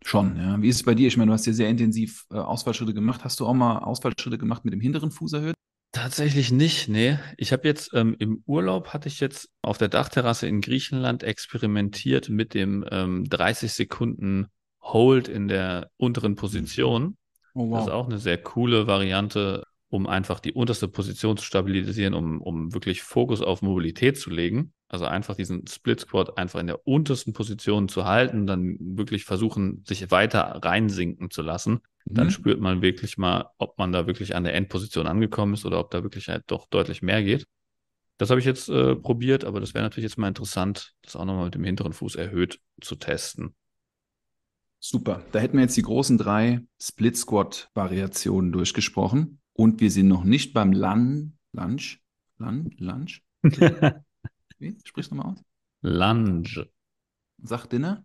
Schon, 0.02 0.36
ja. 0.36 0.60
Wie 0.62 0.68
ist 0.68 0.76
es 0.76 0.82
bei 0.84 0.94
dir? 0.94 1.08
Ich 1.08 1.16
meine, 1.16 1.30
du 1.30 1.32
hast 1.32 1.46
ja 1.46 1.52
sehr 1.52 1.68
intensiv 1.68 2.26
äh, 2.30 2.36
Ausfallschritte 2.36 2.94
gemacht. 2.94 3.24
Hast 3.24 3.40
du 3.40 3.46
auch 3.46 3.54
mal 3.54 3.78
Ausfallschritte 3.78 4.38
gemacht 4.38 4.64
mit 4.64 4.72
dem 4.72 4.80
hinteren 4.80 5.10
Fuß 5.10 5.32
erhöht? 5.32 5.54
Tatsächlich 5.90 6.52
nicht, 6.52 6.88
nee. 6.88 7.18
Ich 7.38 7.52
habe 7.52 7.66
jetzt 7.66 7.90
ähm, 7.94 8.14
im 8.18 8.42
Urlaub 8.46 8.92
hatte 8.92 9.08
ich 9.08 9.18
jetzt 9.18 9.48
auf 9.62 9.78
der 9.78 9.88
Dachterrasse 9.88 10.46
in 10.46 10.60
Griechenland 10.60 11.22
experimentiert 11.22 12.28
mit 12.28 12.54
dem 12.54 12.84
ähm, 12.90 13.24
30 13.24 13.72
Sekunden 13.72 14.46
Hold 14.82 15.26
in 15.26 15.48
der 15.48 15.90
unteren 15.96 16.36
Position. 16.36 17.16
Oh, 17.54 17.70
wow. 17.70 17.78
Das 17.78 17.86
ist 17.86 17.92
auch 17.92 18.06
eine 18.06 18.18
sehr 18.18 18.38
coole 18.38 18.86
Variante, 18.86 19.64
um 19.88 20.06
einfach 20.06 20.40
die 20.40 20.52
unterste 20.52 20.88
Position 20.88 21.36
zu 21.36 21.44
stabilisieren, 21.44 22.14
um, 22.14 22.40
um 22.40 22.74
wirklich 22.74 23.02
Fokus 23.02 23.40
auf 23.40 23.62
Mobilität 23.62 24.18
zu 24.18 24.30
legen. 24.30 24.72
Also 24.88 25.04
einfach 25.04 25.36
diesen 25.36 25.66
Split 25.66 26.00
Squat 26.00 26.38
einfach 26.38 26.60
in 26.60 26.66
der 26.66 26.86
untersten 26.86 27.32
Position 27.32 27.88
zu 27.88 28.04
halten, 28.04 28.46
dann 28.46 28.76
wirklich 28.80 29.24
versuchen, 29.24 29.84
sich 29.86 30.10
weiter 30.10 30.60
reinsinken 30.62 31.30
zu 31.30 31.42
lassen. 31.42 31.80
Dann 32.04 32.26
mhm. 32.26 32.30
spürt 32.30 32.60
man 32.60 32.82
wirklich 32.82 33.16
mal, 33.16 33.50
ob 33.58 33.78
man 33.78 33.92
da 33.92 34.06
wirklich 34.06 34.34
an 34.34 34.44
der 34.44 34.54
Endposition 34.54 35.06
angekommen 35.06 35.54
ist 35.54 35.64
oder 35.64 35.80
ob 35.80 35.90
da 35.90 36.02
wirklich 36.02 36.28
halt 36.28 36.44
doch 36.48 36.66
deutlich 36.66 37.02
mehr 37.02 37.22
geht. 37.22 37.46
Das 38.18 38.30
habe 38.30 38.40
ich 38.40 38.46
jetzt 38.46 38.68
äh, 38.68 38.96
probiert, 38.96 39.44
aber 39.44 39.60
das 39.60 39.74
wäre 39.74 39.84
natürlich 39.84 40.08
jetzt 40.08 40.18
mal 40.18 40.28
interessant, 40.28 40.94
das 41.02 41.16
auch 41.16 41.24
nochmal 41.24 41.46
mit 41.46 41.54
dem 41.54 41.64
hinteren 41.64 41.92
Fuß 41.92 42.14
erhöht 42.14 42.60
zu 42.80 42.96
testen. 42.96 43.54
Super. 44.78 45.24
Da 45.32 45.38
hätten 45.38 45.56
wir 45.56 45.62
jetzt 45.62 45.76
die 45.76 45.82
großen 45.82 46.16
drei 46.16 46.60
Split 46.80 47.16
Squat 47.16 47.70
Variationen 47.74 48.52
durchgesprochen 48.52 49.40
und 49.56 49.80
wir 49.80 49.90
sind 49.90 50.08
noch 50.08 50.24
nicht 50.24 50.52
beim 50.52 50.72
Lunge. 50.72 51.32
Lunge? 51.52 51.98
Lunge? 52.38 52.70
Lunge? 52.78 53.10
Wie? 54.58 54.78
Sprichst 54.84 55.10
du 55.10 55.16
nochmal 55.16 55.32
aus? 55.32 55.44
Lunge. 55.82 56.68
Sag 57.42 57.66
Dinner? 57.66 58.04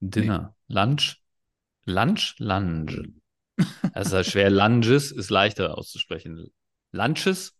Dinner. 0.00 0.54
Nee. 0.68 0.74
Lunch? 0.74 1.22
Lunch? 1.84 2.34
Lunge. 2.38 3.14
Das 3.94 4.06
ist 4.08 4.12
halt 4.12 4.26
schwer. 4.26 4.50
Lunges 4.50 5.12
ist 5.12 5.30
leichter 5.30 5.76
auszusprechen. 5.76 6.50
Lunches? 6.92 7.56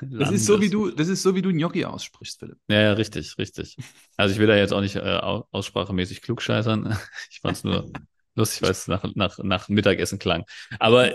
Das 0.00 0.30
ist, 0.30 0.46
so, 0.46 0.60
wie 0.60 0.70
du, 0.70 0.90
das 0.90 1.08
ist 1.08 1.22
so, 1.22 1.34
wie 1.34 1.42
du 1.42 1.52
Gnocchi 1.52 1.84
aussprichst, 1.84 2.38
Philipp. 2.38 2.58
Ja, 2.68 2.80
ja, 2.80 2.92
richtig, 2.92 3.36
richtig. 3.38 3.76
Also 4.16 4.32
ich 4.32 4.38
will 4.38 4.46
da 4.46 4.56
jetzt 4.56 4.72
auch 4.72 4.80
nicht 4.80 4.94
äh, 4.94 5.00
aussprachemäßig 5.00 6.22
klugscheißern. 6.22 6.96
Ich 7.30 7.40
fand 7.40 7.56
es 7.56 7.64
nur 7.64 7.90
lustig, 8.36 8.62
weil 8.62 8.70
es 8.70 8.86
nach, 8.86 9.04
nach, 9.14 9.38
nach 9.38 9.68
Mittagessen 9.68 10.18
klang. 10.18 10.44
Aber 10.78 11.12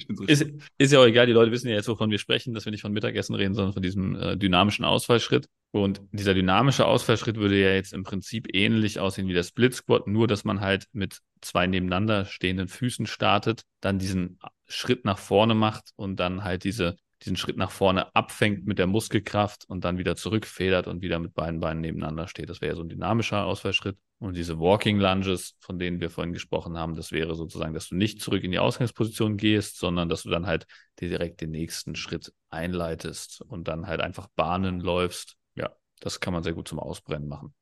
ich 0.00 0.06
bin 0.06 0.16
so 0.16 0.24
ist, 0.24 0.44
ist 0.78 0.92
ja 0.92 0.98
auch 0.98 1.06
egal, 1.06 1.26
die 1.26 1.32
Leute 1.32 1.52
wissen 1.52 1.68
ja 1.68 1.74
jetzt, 1.74 1.88
wovon 1.88 2.10
wir 2.10 2.18
sprechen, 2.18 2.54
dass 2.54 2.64
wir 2.64 2.72
nicht 2.72 2.80
von 2.82 2.92
Mittagessen 2.92 3.34
reden, 3.34 3.54
sondern 3.54 3.72
von 3.72 3.82
diesem 3.82 4.16
äh, 4.16 4.36
dynamischen 4.36 4.84
Ausfallschritt. 4.84 5.48
Und 5.72 6.00
dieser 6.10 6.34
dynamische 6.34 6.86
Ausfallschritt 6.86 7.36
würde 7.36 7.60
ja 7.60 7.72
jetzt 7.72 7.92
im 7.92 8.02
Prinzip 8.02 8.48
ähnlich 8.52 8.98
aussehen 8.98 9.28
wie 9.28 9.34
der 9.34 9.44
Split 9.44 9.74
Squat, 9.74 10.06
nur 10.06 10.26
dass 10.26 10.44
man 10.44 10.60
halt 10.60 10.86
mit 10.92 11.20
zwei 11.40 11.66
nebeneinander 11.66 12.24
stehenden 12.24 12.68
Füßen 12.68 13.06
startet, 13.06 13.62
dann 13.80 13.98
diesen 13.98 14.38
Schritt 14.66 15.04
nach 15.04 15.18
vorne 15.18 15.54
macht 15.54 15.90
und 15.96 16.16
dann 16.16 16.42
halt 16.42 16.64
diese 16.64 16.96
diesen 17.22 17.36
Schritt 17.36 17.56
nach 17.56 17.70
vorne 17.70 18.14
abfängt 18.14 18.66
mit 18.66 18.78
der 18.78 18.86
Muskelkraft 18.86 19.64
und 19.68 19.84
dann 19.84 19.98
wieder 19.98 20.16
zurückfedert 20.16 20.86
und 20.86 21.02
wieder 21.02 21.18
mit 21.18 21.34
beiden 21.34 21.60
Beinen 21.60 21.80
nebeneinander 21.80 22.28
steht. 22.28 22.48
Das 22.48 22.60
wäre 22.60 22.76
so 22.76 22.82
ein 22.82 22.88
dynamischer 22.88 23.44
Ausfallschritt. 23.44 23.98
Und 24.18 24.36
diese 24.36 24.58
Walking 24.58 24.98
Lunges, 24.98 25.56
von 25.60 25.78
denen 25.78 26.00
wir 26.00 26.10
vorhin 26.10 26.32
gesprochen 26.32 26.76
haben, 26.76 26.94
das 26.94 27.10
wäre 27.10 27.34
sozusagen, 27.34 27.72
dass 27.74 27.88
du 27.88 27.96
nicht 27.96 28.20
zurück 28.20 28.44
in 28.44 28.50
die 28.50 28.58
Ausgangsposition 28.58 29.36
gehst, 29.36 29.78
sondern 29.78 30.08
dass 30.08 30.24
du 30.24 30.30
dann 30.30 30.46
halt 30.46 30.66
direkt 31.00 31.40
den 31.40 31.50
nächsten 31.50 31.94
Schritt 31.94 32.32
einleitest 32.50 33.42
und 33.42 33.68
dann 33.68 33.86
halt 33.86 34.00
einfach 34.00 34.28
Bahnen 34.36 34.80
läufst. 34.80 35.36
Ja, 35.54 35.70
das 36.00 36.20
kann 36.20 36.34
man 36.34 36.42
sehr 36.42 36.52
gut 36.52 36.68
zum 36.68 36.78
Ausbrennen 36.78 37.28
machen. 37.28 37.54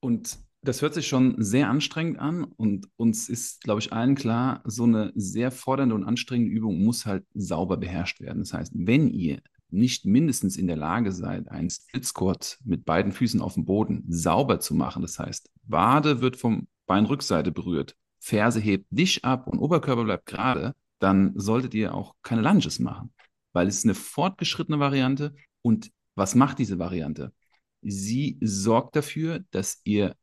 Und 0.00 0.38
das 0.62 0.80
hört 0.80 0.94
sich 0.94 1.08
schon 1.08 1.34
sehr 1.38 1.68
anstrengend 1.68 2.20
an 2.20 2.44
und 2.44 2.86
uns 2.96 3.28
ist, 3.28 3.62
glaube 3.62 3.80
ich, 3.80 3.92
allen 3.92 4.14
klar, 4.14 4.62
so 4.64 4.84
eine 4.84 5.12
sehr 5.16 5.50
fordernde 5.50 5.94
und 5.94 6.04
anstrengende 6.04 6.52
Übung 6.52 6.84
muss 6.84 7.04
halt 7.04 7.24
sauber 7.34 7.76
beherrscht 7.76 8.20
werden. 8.20 8.38
Das 8.38 8.52
heißt, 8.52 8.72
wenn 8.74 9.10
ihr 9.10 9.42
nicht 9.70 10.04
mindestens 10.04 10.56
in 10.56 10.68
der 10.68 10.76
Lage 10.76 11.10
seid, 11.10 11.50
einen 11.50 11.70
Split 11.70 12.04
Squat 12.04 12.58
mit 12.64 12.84
beiden 12.84 13.10
Füßen 13.10 13.40
auf 13.40 13.54
dem 13.54 13.64
Boden 13.64 14.04
sauber 14.08 14.60
zu 14.60 14.74
machen, 14.74 15.02
das 15.02 15.18
heißt, 15.18 15.50
Wade 15.64 16.20
wird 16.20 16.36
vom 16.36 16.68
Beinrückseite 16.86 17.50
berührt, 17.50 17.96
Ferse 18.20 18.60
hebt 18.60 18.92
nicht 18.92 19.24
ab 19.24 19.48
und 19.48 19.58
Oberkörper 19.58 20.04
bleibt 20.04 20.26
gerade, 20.26 20.74
dann 21.00 21.32
solltet 21.34 21.74
ihr 21.74 21.94
auch 21.94 22.14
keine 22.22 22.42
Lunges 22.42 22.78
machen, 22.78 23.12
weil 23.52 23.66
es 23.66 23.78
ist 23.78 23.84
eine 23.84 23.94
fortgeschrittene 23.94 24.78
Variante 24.78 25.34
und 25.62 25.90
was 26.14 26.36
macht 26.36 26.58
diese 26.60 26.78
Variante? 26.78 27.32
Sie 27.80 28.38
sorgt 28.40 28.94
dafür, 28.94 29.40
dass 29.50 29.80
ihr 29.82 30.14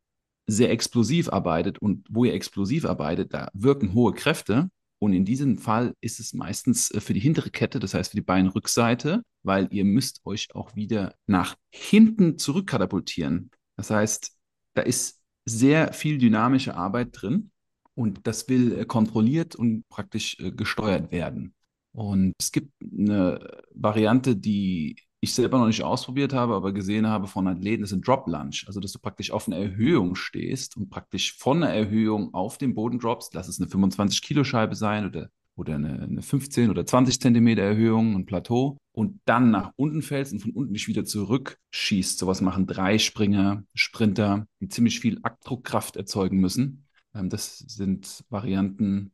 sehr 0.50 0.72
explosiv 0.72 1.30
arbeitet 1.30 1.80
und 1.80 2.08
wo 2.10 2.26
ihr 2.26 2.34
explosiv 2.34 2.86
arbeitet, 2.86 3.34
da 3.34 3.50
wirken 3.54 3.94
hohe 3.94 4.14
Kräfte. 4.14 4.70
Und 5.02 5.14
in 5.14 5.24
diesem 5.24 5.58
Fall 5.58 5.94
ist 6.02 6.20
es 6.20 6.34
meistens 6.34 6.92
äh, 6.92 7.00
für 7.00 7.14
die 7.14 7.20
hintere 7.20 7.50
Kette, 7.50 7.80
das 7.80 7.94
heißt 7.94 8.12
für 8.12 8.18
die 8.18 8.22
Beinrückseite, 8.22 9.24
weil 9.44 9.68
ihr 9.72 9.86
müsst 9.86 10.22
euch 10.26 10.48
auch 10.54 10.76
wieder 10.76 11.16
nach 11.26 11.56
hinten 11.72 12.38
zurückkatapultieren. 12.38 13.52
Das 13.78 13.92
heißt, 13.92 14.36
da 14.74 14.82
ist 14.82 15.22
sehr 15.46 15.94
viel 15.94 16.18
dynamische 16.18 16.76
Arbeit 16.76 17.10
drin 17.14 17.52
und 17.96 18.28
das 18.28 18.50
will 18.50 18.78
äh, 18.78 18.86
kontrolliert 18.86 19.56
und 19.56 19.88
praktisch 19.90 20.38
äh, 20.40 20.52
gesteuert 20.52 21.12
werden. 21.12 21.54
Und 21.92 22.34
es 22.40 22.52
gibt 22.52 22.72
eine 22.82 23.62
Variante, 23.74 24.36
die 24.36 24.98
ich 25.22 25.34
selber 25.34 25.60
noch 25.60 25.68
nicht 25.68 25.84
ausprobiert 25.84 26.34
habe, 26.34 26.56
aber 26.56 26.72
gesehen 26.72 27.08
habe 27.08 27.28
von 27.28 27.48
Athleten, 27.48 27.84
ist 27.84 27.92
ein 27.92 28.02
Drop 28.02 28.28
Lunge. 28.28 28.56
Also, 28.68 28.80
dass 28.80 28.94
du 28.94 29.00
praktisch 29.00 29.32
auf 29.32 29.48
einer 29.48 29.58
Erhöhung 29.58 30.16
stehst 30.16 30.78
und 30.78 30.90
praktisch 30.90 31.38
von 31.38 31.64
einer 31.64 31.74
Erhöhung 31.74 32.34
auf 32.34 32.58
den 32.58 32.74
Boden 32.74 33.00
droppst. 33.00 33.34
Lass 33.34 33.48
es 33.48 33.60
eine 33.60 33.70
25 33.70 34.22
Kilo 34.22 34.44
Scheibe 34.44 34.76
sein 34.76 35.06
oder 35.06 35.30
oder 35.60 35.76
eine, 35.76 36.02
eine 36.02 36.22
15 36.22 36.70
oder 36.70 36.86
20 36.86 37.20
Zentimeter 37.20 37.62
Erhöhung, 37.62 38.16
ein 38.16 38.26
Plateau 38.26 38.78
und 38.94 39.20
dann 39.26 39.52
nach 39.52 39.74
unten 39.76 40.02
fällst 40.02 40.32
und 40.32 40.40
von 40.40 40.52
unten 40.52 40.74
dich 40.74 40.88
wieder 40.88 41.04
zurückschießt. 41.04 42.18
Sowas 42.18 42.42
machen 42.42 42.66
Dreispringer, 42.66 43.64
Sprinter, 43.76 44.48
die 44.62 44.70
ziemlich 44.70 45.00
viel 45.02 45.20
Abdruckkraft 45.22 45.98
erzeugen 45.98 46.40
müssen. 46.40 46.86
Ähm, 47.14 47.30
das 47.30 47.60
sind 47.60 48.24
Varianten, 48.30 49.12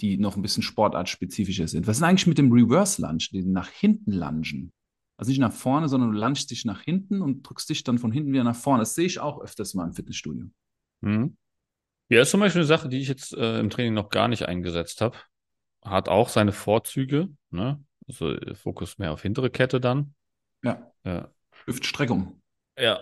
die 0.00 0.18
noch 0.18 0.36
ein 0.36 0.42
bisschen 0.42 0.62
sportartspezifischer 0.62 1.66
sind. 1.66 1.86
Was 1.86 1.96
ist 1.96 2.02
eigentlich 2.02 2.26
mit 2.26 2.38
dem 2.38 2.52
Reverse 2.52 3.00
Lunge, 3.00 3.24
den 3.32 3.52
nach 3.52 3.70
hinten 3.70 4.12
lungen? 4.12 4.72
Also 5.16 5.30
nicht 5.30 5.38
nach 5.38 5.52
vorne, 5.52 5.88
sondern 5.88 6.12
du 6.12 6.18
lungest 6.18 6.50
dich 6.50 6.64
nach 6.64 6.82
hinten 6.82 7.22
und 7.22 7.42
drückst 7.42 7.68
dich 7.70 7.84
dann 7.84 7.98
von 7.98 8.12
hinten 8.12 8.32
wieder 8.32 8.44
nach 8.44 8.56
vorne. 8.56 8.82
Das 8.82 8.94
sehe 8.94 9.06
ich 9.06 9.18
auch 9.18 9.40
öfters 9.40 9.74
mal 9.74 9.86
im 9.86 9.92
Fitnessstudio. 9.92 10.46
Mhm. 11.00 11.36
Ja, 12.08 12.22
ist 12.22 12.30
zum 12.30 12.40
Beispiel 12.40 12.60
eine 12.60 12.66
Sache, 12.66 12.88
die 12.88 12.98
ich 12.98 13.08
jetzt 13.08 13.32
äh, 13.34 13.58
im 13.58 13.70
Training 13.70 13.94
noch 13.94 14.10
gar 14.10 14.28
nicht 14.28 14.46
eingesetzt 14.46 15.00
habe. 15.00 15.16
Hat 15.82 16.08
auch 16.08 16.28
seine 16.28 16.52
Vorzüge, 16.52 17.28
ne? 17.50 17.82
Also 18.06 18.32
äh, 18.32 18.54
Fokus 18.54 18.98
mehr 18.98 19.12
auf 19.12 19.22
hintere 19.22 19.50
Kette 19.50 19.80
dann. 19.80 20.14
Ja. 20.62 20.92
ja. 21.04 21.30
Hüftstreckung. 21.64 22.40
Ja. 22.78 23.00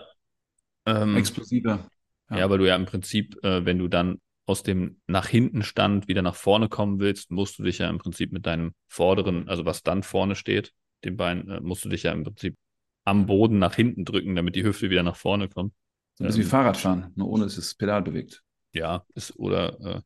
Ähm, 0.85 1.17
Explosiver. 1.17 1.87
Ja. 2.29 2.37
ja, 2.37 2.49
weil 2.49 2.57
du 2.57 2.67
ja 2.67 2.75
im 2.75 2.85
Prinzip, 2.85 3.43
äh, 3.43 3.65
wenn 3.65 3.77
du 3.77 3.87
dann 3.87 4.19
aus 4.47 4.63
dem 4.63 5.01
nach 5.07 5.27
hinten 5.27 5.63
Stand 5.63 6.07
wieder 6.07 6.21
nach 6.21 6.35
vorne 6.35 6.69
kommen 6.69 6.99
willst, 6.99 7.31
musst 7.31 7.59
du 7.59 7.63
dich 7.63 7.79
ja 7.79 7.89
im 7.89 7.97
Prinzip 7.97 8.31
mit 8.31 8.45
deinem 8.45 8.73
vorderen, 8.87 9.49
also 9.49 9.65
was 9.65 9.83
dann 9.83 10.03
vorne 10.03 10.35
steht, 10.35 10.71
dem 11.05 11.17
Bein, 11.17 11.47
äh, 11.49 11.61
musst 11.61 11.85
du 11.85 11.89
dich 11.89 12.03
ja 12.03 12.11
im 12.11 12.23
Prinzip 12.23 12.55
am 13.03 13.27
Boden 13.27 13.59
nach 13.59 13.75
hinten 13.75 14.03
drücken, 14.03 14.35
damit 14.35 14.55
die 14.55 14.63
Hüfte 14.63 14.89
wieder 14.89 15.03
nach 15.03 15.15
vorne 15.15 15.47
kommt. 15.47 15.73
Ein 16.19 16.27
bisschen 16.27 16.41
ähm, 16.41 16.47
wie 16.47 16.49
Fahrradfahren, 16.49 17.11
nur 17.15 17.29
ohne 17.29 17.43
dass 17.43 17.57
es 17.57 17.75
Pedal 17.75 18.01
bewegt. 18.01 18.41
Ja, 18.73 19.05
ist 19.13 19.37
oder 19.37 19.79
äh, 19.79 20.01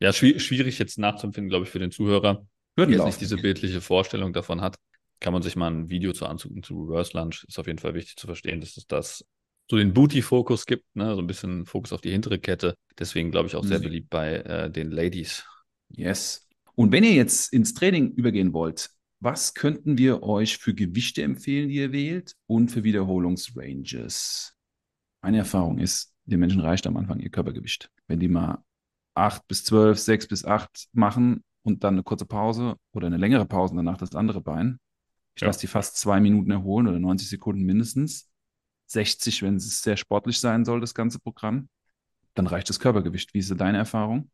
ja, 0.00 0.12
schwierig, 0.12 0.44
schwierig 0.44 0.78
jetzt 0.78 0.98
nachzuempfinden, 0.98 1.48
glaube 1.48 1.64
ich, 1.64 1.70
für 1.70 1.78
den 1.78 1.90
Zuhörer, 1.90 2.46
der 2.76 2.88
jetzt 2.88 3.04
nicht 3.04 3.20
diese 3.20 3.36
bildliche 3.36 3.80
Vorstellung 3.80 4.32
davon 4.32 4.60
hat. 4.60 4.76
Kann 5.20 5.32
man 5.32 5.42
sich 5.42 5.56
mal 5.56 5.70
ein 5.70 5.88
Video 5.88 6.12
zu 6.12 6.26
angucken 6.26 6.62
zu 6.62 6.84
Reverse 6.84 7.16
Lunge. 7.16 7.36
Ist 7.46 7.58
auf 7.58 7.66
jeden 7.66 7.78
Fall 7.78 7.94
wichtig 7.94 8.16
zu 8.16 8.26
verstehen, 8.26 8.60
dass 8.60 8.76
es 8.76 8.86
das 8.86 9.24
so 9.70 9.76
den 9.76 9.94
Booty-Fokus 9.94 10.66
gibt, 10.66 10.84
ne? 10.94 11.14
so 11.14 11.22
ein 11.22 11.26
bisschen 11.26 11.64
Fokus 11.64 11.92
auf 11.92 12.00
die 12.00 12.10
hintere 12.10 12.38
Kette. 12.38 12.76
Deswegen 12.98 13.30
glaube 13.30 13.48
ich 13.48 13.56
auch 13.56 13.64
sehr 13.64 13.78
mhm. 13.78 13.84
beliebt 13.84 14.10
bei 14.10 14.34
äh, 14.36 14.70
den 14.70 14.90
Ladies. 14.90 15.46
Yes. 15.88 16.46
Und 16.74 16.92
wenn 16.92 17.04
ihr 17.04 17.14
jetzt 17.14 17.52
ins 17.52 17.72
Training 17.72 18.12
übergehen 18.12 18.52
wollt, 18.52 18.90
was 19.24 19.54
könnten 19.54 19.96
wir 19.96 20.22
euch 20.22 20.58
für 20.58 20.74
Gewichte 20.74 21.22
empfehlen, 21.22 21.70
die 21.70 21.76
ihr 21.76 21.92
wählt 21.92 22.36
und 22.46 22.70
für 22.70 22.84
Wiederholungsranges? 22.84 24.54
Meine 25.22 25.38
Erfahrung 25.38 25.78
ist, 25.78 26.14
den 26.26 26.40
Menschen 26.40 26.60
reicht 26.60 26.86
am 26.86 26.98
Anfang 26.98 27.20
ihr 27.20 27.30
Körpergewicht. 27.30 27.90
Wenn 28.06 28.20
die 28.20 28.28
mal 28.28 28.62
8 29.14 29.48
bis 29.48 29.64
12, 29.64 29.98
6 29.98 30.28
bis 30.28 30.44
8 30.44 30.88
machen 30.92 31.42
und 31.62 31.84
dann 31.84 31.94
eine 31.94 32.02
kurze 32.02 32.26
Pause 32.26 32.76
oder 32.92 33.06
eine 33.06 33.16
längere 33.16 33.46
Pause 33.46 33.72
und 33.72 33.78
danach 33.78 33.96
das 33.96 34.14
andere 34.14 34.42
Bein, 34.42 34.78
ich 35.34 35.40
ja. 35.40 35.46
lasse 35.46 35.60
die 35.60 35.68
fast 35.68 35.96
zwei 35.96 36.20
Minuten 36.20 36.50
erholen 36.50 36.86
oder 36.86 37.00
90 37.00 37.28
Sekunden 37.28 37.64
mindestens, 37.64 38.30
60, 38.88 39.42
wenn 39.42 39.56
es 39.56 39.82
sehr 39.82 39.96
sportlich 39.96 40.38
sein 40.38 40.66
soll, 40.66 40.80
das 40.80 40.94
ganze 40.94 41.18
Programm, 41.18 41.70
dann 42.34 42.46
reicht 42.46 42.68
das 42.68 42.78
Körpergewicht. 42.78 43.32
Wie 43.32 43.38
ist 43.38 43.50
deine 43.58 43.78
Erfahrung? 43.78 44.30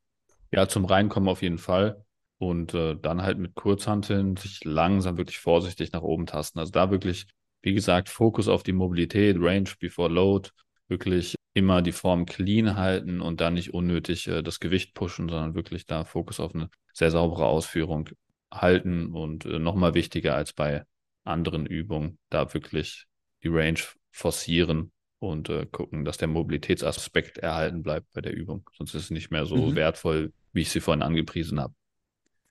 Ja, 0.50 0.66
zum 0.66 0.84
Reinkommen 0.84 1.28
auf 1.28 1.42
jeden 1.42 1.58
Fall. 1.58 2.04
Und 2.40 2.72
äh, 2.72 2.96
dann 2.96 3.22
halt 3.22 3.38
mit 3.38 3.54
Kurzhanteln 3.54 4.36
sich 4.36 4.64
langsam 4.64 5.18
wirklich 5.18 5.38
vorsichtig 5.38 5.92
nach 5.92 6.00
oben 6.00 6.24
tasten. 6.24 6.58
Also 6.58 6.72
da 6.72 6.90
wirklich, 6.90 7.26
wie 7.60 7.74
gesagt, 7.74 8.08
Fokus 8.08 8.48
auf 8.48 8.62
die 8.62 8.72
Mobilität, 8.72 9.36
Range 9.38 9.68
before 9.78 10.10
Load, 10.10 10.48
wirklich 10.88 11.34
immer 11.52 11.82
die 11.82 11.92
Form 11.92 12.24
clean 12.24 12.76
halten 12.76 13.20
und 13.20 13.42
da 13.42 13.50
nicht 13.50 13.74
unnötig 13.74 14.26
äh, 14.26 14.42
das 14.42 14.58
Gewicht 14.58 14.94
pushen, 14.94 15.28
sondern 15.28 15.54
wirklich 15.54 15.84
da 15.86 16.04
Fokus 16.04 16.40
auf 16.40 16.54
eine 16.54 16.70
sehr 16.94 17.10
saubere 17.10 17.44
Ausführung 17.44 18.08
halten 18.50 19.12
und 19.12 19.44
äh, 19.44 19.58
nochmal 19.58 19.92
wichtiger 19.92 20.34
als 20.34 20.54
bei 20.54 20.84
anderen 21.24 21.66
Übungen, 21.66 22.18
da 22.30 22.54
wirklich 22.54 23.06
die 23.42 23.48
Range 23.48 23.80
forcieren 24.10 24.92
und 25.18 25.50
äh, 25.50 25.66
gucken, 25.66 26.06
dass 26.06 26.16
der 26.16 26.28
Mobilitätsaspekt 26.28 27.36
erhalten 27.36 27.82
bleibt 27.82 28.10
bei 28.14 28.22
der 28.22 28.34
Übung. 28.34 28.68
Sonst 28.76 28.94
ist 28.94 29.04
es 29.04 29.10
nicht 29.10 29.30
mehr 29.30 29.44
so 29.44 29.56
mhm. 29.56 29.74
wertvoll, 29.74 30.32
wie 30.52 30.62
ich 30.62 30.70
sie 30.70 30.80
vorhin 30.80 31.02
angepriesen 31.02 31.60
habe. 31.60 31.74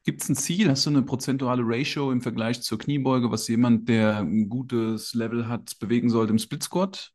Gibt 0.10 0.24
es 0.24 0.30
ein 0.30 0.36
Ziel? 0.36 0.72
Hast 0.72 0.88
du 0.88 0.90
eine 0.90 1.04
prozentuale 1.04 1.62
Ratio 1.64 2.12
im 2.12 2.20
Vergleich 2.20 2.64
zur 2.64 2.80
Kniebeuge, 2.80 3.30
was 3.30 3.48
jemand, 3.48 3.88
der 3.88 4.18
ein 4.18 4.50
gutes 4.50 5.14
Level 5.14 5.48
hat, 5.48 5.78
bewegen 5.78 6.10
sollte 6.10 6.32
im 6.32 6.40
Split 6.40 6.64
Squat? 6.64 7.12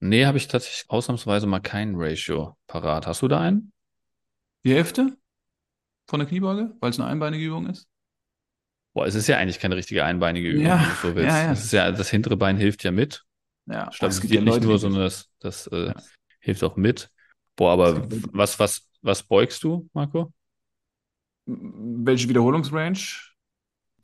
Nee, 0.00 0.24
habe 0.24 0.38
ich 0.38 0.48
tatsächlich 0.48 0.88
ausnahmsweise 0.88 1.46
mal 1.46 1.60
kein 1.60 1.92
Ratio 1.94 2.56
parat. 2.68 3.06
Hast 3.06 3.20
du 3.20 3.28
da 3.28 3.40
einen? 3.40 3.70
Die 4.64 4.72
Hälfte 4.72 5.18
von 6.06 6.20
der 6.20 6.26
Kniebeuge, 6.26 6.74
weil 6.80 6.88
es 6.88 6.98
eine 6.98 7.06
einbeinige 7.06 7.44
Übung 7.44 7.66
ist? 7.66 7.86
Boah, 8.94 9.04
es 9.04 9.14
ist 9.14 9.26
ja 9.26 9.36
eigentlich 9.36 9.60
keine 9.60 9.76
richtige 9.76 10.02
einbeinige 10.02 10.48
Übung, 10.48 10.64
ja, 10.68 10.80
wenn 10.80 10.88
du 10.88 10.94
so 10.94 11.14
willst. 11.16 11.28
Ja, 11.28 11.42
ja. 11.42 11.48
Das, 11.50 11.64
ist 11.64 11.72
ja, 11.74 11.92
das 11.92 12.08
hintere 12.08 12.38
Bein 12.38 12.56
hilft 12.56 12.82
ja 12.82 12.92
mit. 12.92 13.26
Ja, 13.66 13.92
stabilisiert 13.92 14.42
nicht 14.42 14.54
Leute, 14.54 14.66
nur, 14.68 14.78
sondern 14.78 15.02
das, 15.02 15.28
das 15.38 15.66
äh, 15.66 15.88
ja. 15.88 15.94
hilft 16.40 16.64
auch 16.64 16.76
mit. 16.76 17.10
Boah, 17.56 17.72
aber 17.72 18.08
was, 18.32 18.58
was, 18.58 18.88
was 19.02 19.22
beugst 19.22 19.62
du, 19.62 19.90
Marco? 19.92 20.32
Welche 21.46 22.28
Wiederholungsrange? 22.28 22.98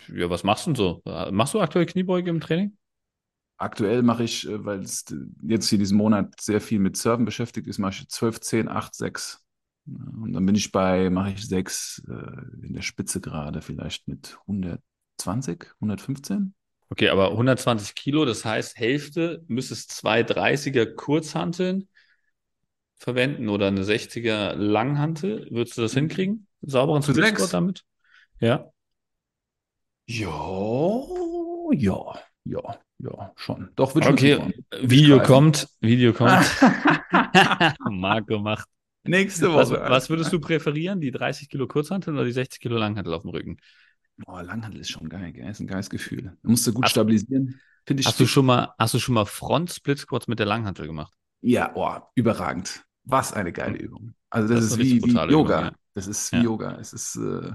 Ja, 0.09 0.31
was 0.31 0.45
machst 0.45 0.67
du 0.67 0.71
denn 0.71 0.77
so? 0.77 1.03
Machst 1.31 1.55
du 1.55 1.61
aktuell 1.61 1.87
Kniebeuge 1.87 2.31
im 2.31 2.41
Training? 2.41 2.77
Aktuell 3.57 4.03
mache 4.03 4.25
ich, 4.25 4.49
äh, 4.49 4.65
weil 4.65 4.81
es 4.81 5.05
jetzt 5.43 5.69
hier 5.69 5.79
diesen 5.79 5.97
Monat 5.97 6.41
sehr 6.41 6.61
viel 6.61 6.81
mit 6.81 6.97
Surfen 6.97 7.25
beschäftigt 7.25 7.69
ist, 7.69 7.79
mache 7.79 7.93
ich 7.93 8.09
12, 8.09 8.41
10, 8.41 8.69
8, 8.69 8.95
6. 8.95 9.45
Und 9.87 10.33
dann 10.33 10.47
bin 10.47 10.55
ich 10.55 10.73
bei, 10.73 11.11
mache 11.11 11.33
ich 11.33 11.47
6 11.47 12.03
äh, 12.09 12.67
in 12.67 12.75
der 12.75 12.83
Spitze 12.83 13.21
gerade, 13.21 13.63
vielleicht 13.63 14.09
mit 14.09 14.37
120, 14.43 15.67
115. 15.77 16.55
Okay, 16.89 17.09
aber 17.09 17.31
120 17.31 17.95
Kilo, 17.95 18.25
das 18.25 18.45
heißt 18.45 18.77
Hälfte, 18.77 19.45
müsstest 19.49 19.93
zwei 19.93 20.23
30er 20.23 20.95
Kurzhanteln 20.95 21.89
verwenden 22.97 23.49
oder 23.49 23.69
eine 23.69 23.83
60er 23.83 24.55
Langhantel. 24.55 25.49
Würdest 25.51 25.79
du 25.79 25.83
das 25.83 25.95
mhm. 25.95 26.01
hinkriegen? 26.01 26.47
Sauberen 26.63 27.03
Split 27.03 27.53
damit? 27.53 27.85
Ja. 28.41 28.71
Ja, 30.07 31.03
ja, 31.73 32.19
ja, 32.45 32.79
ja, 32.99 33.33
schon. 33.37 33.71
Doch, 33.77 33.95
wird 33.95 34.07
okay. 34.07 34.37
schon. 34.37 34.47
Okay, 34.47 34.91
Video 34.91 35.23
kommt, 35.23 35.69
Video 35.81 36.13
kommt. 36.13 36.45
Marco 37.91 38.39
macht. 38.39 38.69
Nächste 39.05 39.53
Woche. 39.53 39.73
Was, 39.73 39.91
was, 39.91 40.11
würdest 40.11 40.33
du 40.33 40.41
präferieren? 40.41 41.01
Die 41.01 41.11
30 41.11 41.49
Kilo 41.49 41.67
Kurzhantel 41.67 42.15
oder 42.15 42.25
die 42.25 42.33
60 42.33 42.61
Kilo 42.61 42.77
Langhantel 42.77 43.13
auf 43.13 43.23
dem 43.23 43.31
Rücken? 43.31 43.57
Oh, 44.27 44.39
Langhandel 44.39 44.81
ist 44.81 44.91
schon 44.91 45.09
geil, 45.09 45.33
gell? 45.33 45.49
ist 45.49 45.61
ein 45.61 45.67
geiles 45.67 45.91
Gefühl. 45.91 46.37
Da 46.43 46.49
musst 46.49 46.67
du 46.67 46.73
gut 46.73 46.85
hast, 46.85 46.93
stabilisieren. 46.93 47.61
ich 47.89 48.07
hast, 48.07 48.21
du 48.21 48.27
schon 48.27 48.47
mal, 48.47 48.73
hast 48.79 48.95
du 48.95 48.99
schon 48.99 49.15
mal 49.15 49.25
Front 49.25 49.73
Split 49.73 49.99
Squats 49.99 50.29
mit 50.29 50.39
der 50.39 50.47
Langhantel 50.47 50.87
gemacht? 50.87 51.13
Ja, 51.41 51.73
oh, 51.75 51.99
überragend. 52.15 52.85
Was 53.05 53.33
eine 53.33 53.53
geile 53.53 53.79
Übung. 53.79 54.15
Also 54.31 54.55
das, 54.55 54.65
das 54.65 54.73
ist, 54.73 54.79
wie, 54.79 55.03
wie 55.03 55.13
Yoga. 55.13 55.29
Übung, 55.29 55.49
ja. 55.49 55.73
Das 55.95 56.07
ist 56.07 56.33
wie 56.33 56.37
ja. 56.37 56.43
Yoga. 56.43 56.79
Es 56.81 56.93
ist 56.93 57.17
äh, 57.17 57.53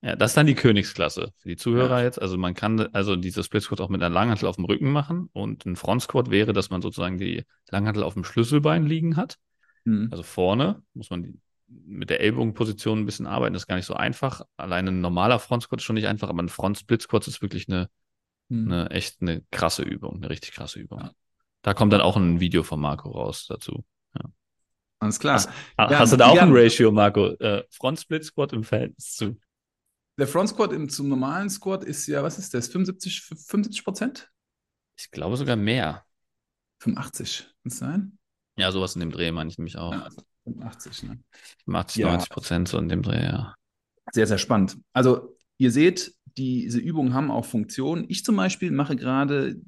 ja, 0.00 0.14
das 0.14 0.30
ist 0.30 0.36
dann 0.36 0.46
die 0.46 0.54
Königsklasse 0.54 1.32
für 1.36 1.48
die 1.48 1.56
Zuhörer 1.56 1.98
ja. 1.98 2.04
jetzt. 2.04 2.22
Also 2.22 2.38
man 2.38 2.54
kann 2.54 2.80
also 2.92 3.16
diese 3.16 3.42
Split 3.42 3.62
Squat 3.62 3.80
auch 3.80 3.88
mit 3.88 4.02
einer 4.02 4.14
Langhantel 4.14 4.46
auf 4.46 4.56
dem 4.56 4.64
Rücken 4.64 4.92
machen 4.92 5.28
und 5.32 5.66
ein 5.66 5.74
Front 5.74 6.02
Squat 6.02 6.30
wäre, 6.30 6.52
dass 6.52 6.70
man 6.70 6.82
sozusagen 6.82 7.18
die 7.18 7.44
Langhantel 7.70 8.04
auf 8.04 8.14
dem 8.14 8.22
Schlüsselbein 8.22 8.86
liegen 8.86 9.16
hat. 9.16 9.38
Mhm. 9.84 10.08
Also 10.10 10.22
vorne 10.22 10.82
muss 10.94 11.10
man 11.10 11.24
die 11.24 11.40
mit 11.68 12.10
der 12.10 12.20
Ellbogenposition 12.20 13.00
ein 13.00 13.06
bisschen 13.06 13.26
arbeiten, 13.26 13.52
das 13.52 13.62
ist 13.62 13.66
gar 13.66 13.76
nicht 13.76 13.86
so 13.86 13.94
einfach. 13.94 14.42
Alleine 14.56 14.90
ein 14.90 15.00
normaler 15.00 15.38
Front 15.38 15.64
Squat 15.64 15.80
ist 15.80 15.84
schon 15.84 15.94
nicht 15.94 16.06
einfach, 16.06 16.28
aber 16.28 16.42
ein 16.42 16.48
Front 16.48 16.78
Split 16.78 17.02
Squat 17.02 17.26
ist 17.28 17.42
wirklich 17.42 17.68
eine, 17.68 17.90
hm. 18.48 18.70
eine 18.72 18.90
echt 18.90 19.20
eine 19.20 19.42
krasse 19.50 19.82
Übung, 19.82 20.16
eine 20.16 20.30
richtig 20.30 20.52
krasse 20.52 20.78
Übung. 20.78 21.00
Ja. 21.00 21.12
Da 21.62 21.74
kommt 21.74 21.92
dann 21.92 22.00
auch 22.00 22.16
ein 22.16 22.40
Video 22.40 22.62
von 22.62 22.80
Marco 22.80 23.10
raus 23.10 23.46
dazu. 23.48 23.84
Ja. 24.14 24.30
Alles 25.00 25.18
klar. 25.20 25.34
Hast, 25.34 25.48
ja, 25.78 25.98
hast 25.98 26.12
du 26.12 26.16
da 26.16 26.28
auch 26.28 26.38
ein 26.38 26.52
Ratio, 26.52 26.90
Marco? 26.90 27.28
Äh, 27.38 27.64
Front 27.70 28.00
Split 28.00 28.24
Squat 28.24 28.52
im 28.52 28.64
Verhältnis 28.64 29.14
zu? 29.14 29.36
Der 30.18 30.26
Front 30.26 30.48
Squat 30.48 30.72
im, 30.72 30.88
zum 30.88 31.08
normalen 31.08 31.48
Squat 31.48 31.84
ist 31.84 32.06
ja, 32.08 32.22
was 32.22 32.38
ist 32.38 32.52
das? 32.52 32.68
75, 32.68 33.22
75 33.22 33.84
Prozent? 33.84 34.30
Ich 34.98 35.10
glaube 35.12 35.36
sogar 35.36 35.54
mehr. 35.54 36.04
85, 36.82 37.44
kann 37.44 37.70
es 37.70 37.78
sein? 37.78 38.18
Ja, 38.56 38.72
sowas 38.72 38.96
in 38.96 39.00
dem 39.00 39.12
Dreh 39.12 39.30
meine 39.30 39.48
ich 39.50 39.58
nämlich 39.58 39.78
auch. 39.78 39.92
Ja, 39.92 40.08
85, 40.44 41.02
ne? 41.04 41.22
80, 41.72 41.96
ja. 42.00 42.08
90 42.08 42.30
Prozent 42.30 42.68
so 42.68 42.78
in 42.78 42.88
dem 42.88 43.02
Dreh, 43.02 43.22
ja. 43.22 43.54
Sehr, 44.12 44.26
sehr 44.26 44.38
spannend. 44.38 44.78
Also, 44.92 45.36
ihr 45.58 45.70
seht, 45.70 46.14
diese 46.36 46.80
Übungen 46.80 47.14
haben 47.14 47.30
auch 47.30 47.44
Funktionen. 47.44 48.06
Ich 48.08 48.24
zum 48.24 48.36
Beispiel 48.36 48.72
mache 48.72 48.96
gerade 48.96 49.60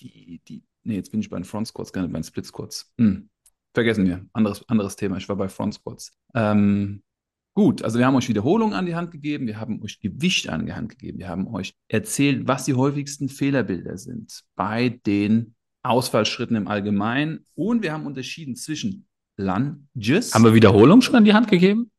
die, 0.00 0.40
die, 0.48 0.64
nee, 0.82 0.96
jetzt 0.96 1.10
bin 1.10 1.20
ich 1.20 1.30
bei 1.30 1.38
den 1.38 1.44
Front 1.44 1.68
Squats, 1.68 1.92
gar 1.92 2.02
nicht 2.02 2.12
bei 2.12 2.18
den 2.18 2.24
Split 2.24 2.46
Squats. 2.46 2.92
Hm. 2.98 3.30
Vergessen 3.74 4.06
wir, 4.06 4.24
anderes, 4.32 4.66
anderes 4.68 4.94
Thema. 4.94 5.16
Ich 5.16 5.28
war 5.28 5.36
bei 5.36 5.48
Front 5.48 5.74
Squats. 5.74 6.12
Ähm, 6.32 7.02
gut, 7.54 7.82
also 7.82 7.98
wir 7.98 8.06
haben 8.06 8.14
euch 8.14 8.28
Wiederholungen 8.28 8.72
an 8.72 8.86
die 8.86 8.94
Hand 8.94 9.10
gegeben, 9.10 9.48
wir 9.48 9.58
haben 9.58 9.82
euch 9.82 9.98
Gewicht 9.98 10.48
an 10.48 10.64
die 10.64 10.72
Hand 10.72 10.90
gegeben, 10.90 11.18
wir 11.18 11.28
haben 11.28 11.48
euch 11.48 11.74
erzählt, 11.88 12.46
was 12.46 12.64
die 12.64 12.74
häufigsten 12.74 13.28
Fehlerbilder 13.28 13.98
sind 13.98 14.42
bei 14.54 15.00
den 15.06 15.56
Ausfallschritten 15.82 16.56
im 16.56 16.68
Allgemeinen 16.68 17.44
und 17.54 17.82
wir 17.82 17.92
haben 17.92 18.06
unterschieden 18.06 18.54
zwischen 18.54 19.08
Lunges. 19.36 20.32
Haben 20.32 20.44
wir 20.44 20.54
Wiederholung 20.54 21.02
schon 21.02 21.16
an 21.16 21.24
die 21.24 21.34
Hand 21.34 21.48
gegeben? 21.48 21.90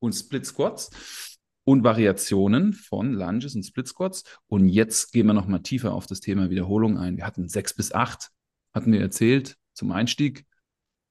Und 0.00 0.14
Split 0.14 0.46
Squats. 0.46 0.90
und 1.64 1.84
Variationen 1.84 2.72
von 2.72 3.12
Lunges 3.12 3.54
und 3.54 3.64
Split 3.64 3.86
Squats. 3.86 4.24
Und 4.48 4.68
jetzt 4.68 5.12
gehen 5.12 5.26
wir 5.26 5.34
nochmal 5.34 5.62
tiefer 5.62 5.92
auf 5.92 6.06
das 6.06 6.20
Thema 6.20 6.50
Wiederholung 6.50 6.96
ein. 6.98 7.18
Wir 7.18 7.26
hatten 7.26 7.48
sechs 7.48 7.74
bis 7.74 7.92
acht, 7.92 8.30
hatten 8.74 8.92
wir 8.92 9.00
erzählt 9.00 9.56
zum 9.74 9.92
Einstieg. 9.92 10.46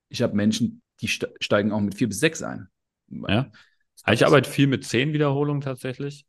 Ich 0.10 0.22
habe 0.22 0.36
Menschen, 0.36 0.82
die 1.02 1.08
steigen 1.08 1.72
auch 1.72 1.80
mit 1.80 1.96
vier 1.96 2.08
bis 2.08 2.20
sechs 2.20 2.44
ein. 2.44 2.68
Ja. 3.08 3.52
Ich 4.12 4.26
arbeite 4.26 4.50
viel 4.50 4.68
mit 4.68 4.86
zehn 4.86 5.14
Wiederholungen 5.14 5.62
tatsächlich 5.62 6.26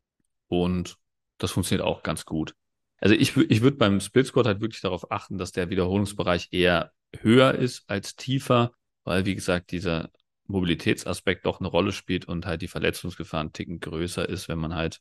und 0.49 0.97
das 1.39 1.53
funktioniert 1.53 1.87
auch 1.87 2.03
ganz 2.03 2.25
gut. 2.25 2.55
Also 2.99 3.15
ich, 3.15 3.37
ich 3.37 3.63
würde 3.63 3.79
beim 3.79 4.01
Split 4.01 4.27
Squat 4.27 4.47
halt 4.47 4.61
wirklich 4.61 4.83
darauf 4.83 5.11
achten, 5.11 5.39
dass 5.39 5.53
der 5.53 5.71
Wiederholungsbereich 5.71 6.49
eher 6.51 6.93
höher 7.19 7.55
ist 7.55 7.85
als 7.89 8.15
tiefer, 8.17 8.73
weil 9.05 9.25
wie 9.25 9.35
gesagt 9.35 9.71
dieser 9.71 10.11
Mobilitätsaspekt 10.47 11.47
doch 11.47 11.61
eine 11.61 11.69
Rolle 11.69 11.93
spielt 11.93 12.27
und 12.27 12.45
halt 12.45 12.61
die 12.61 12.69
Verletzungsgefahr 12.69 13.43
ein 13.43 13.53
Ticken 13.53 13.81
größer 13.81 14.29
ist, 14.29 14.49
wenn 14.49 14.59
man 14.59 14.75
halt 14.75 15.01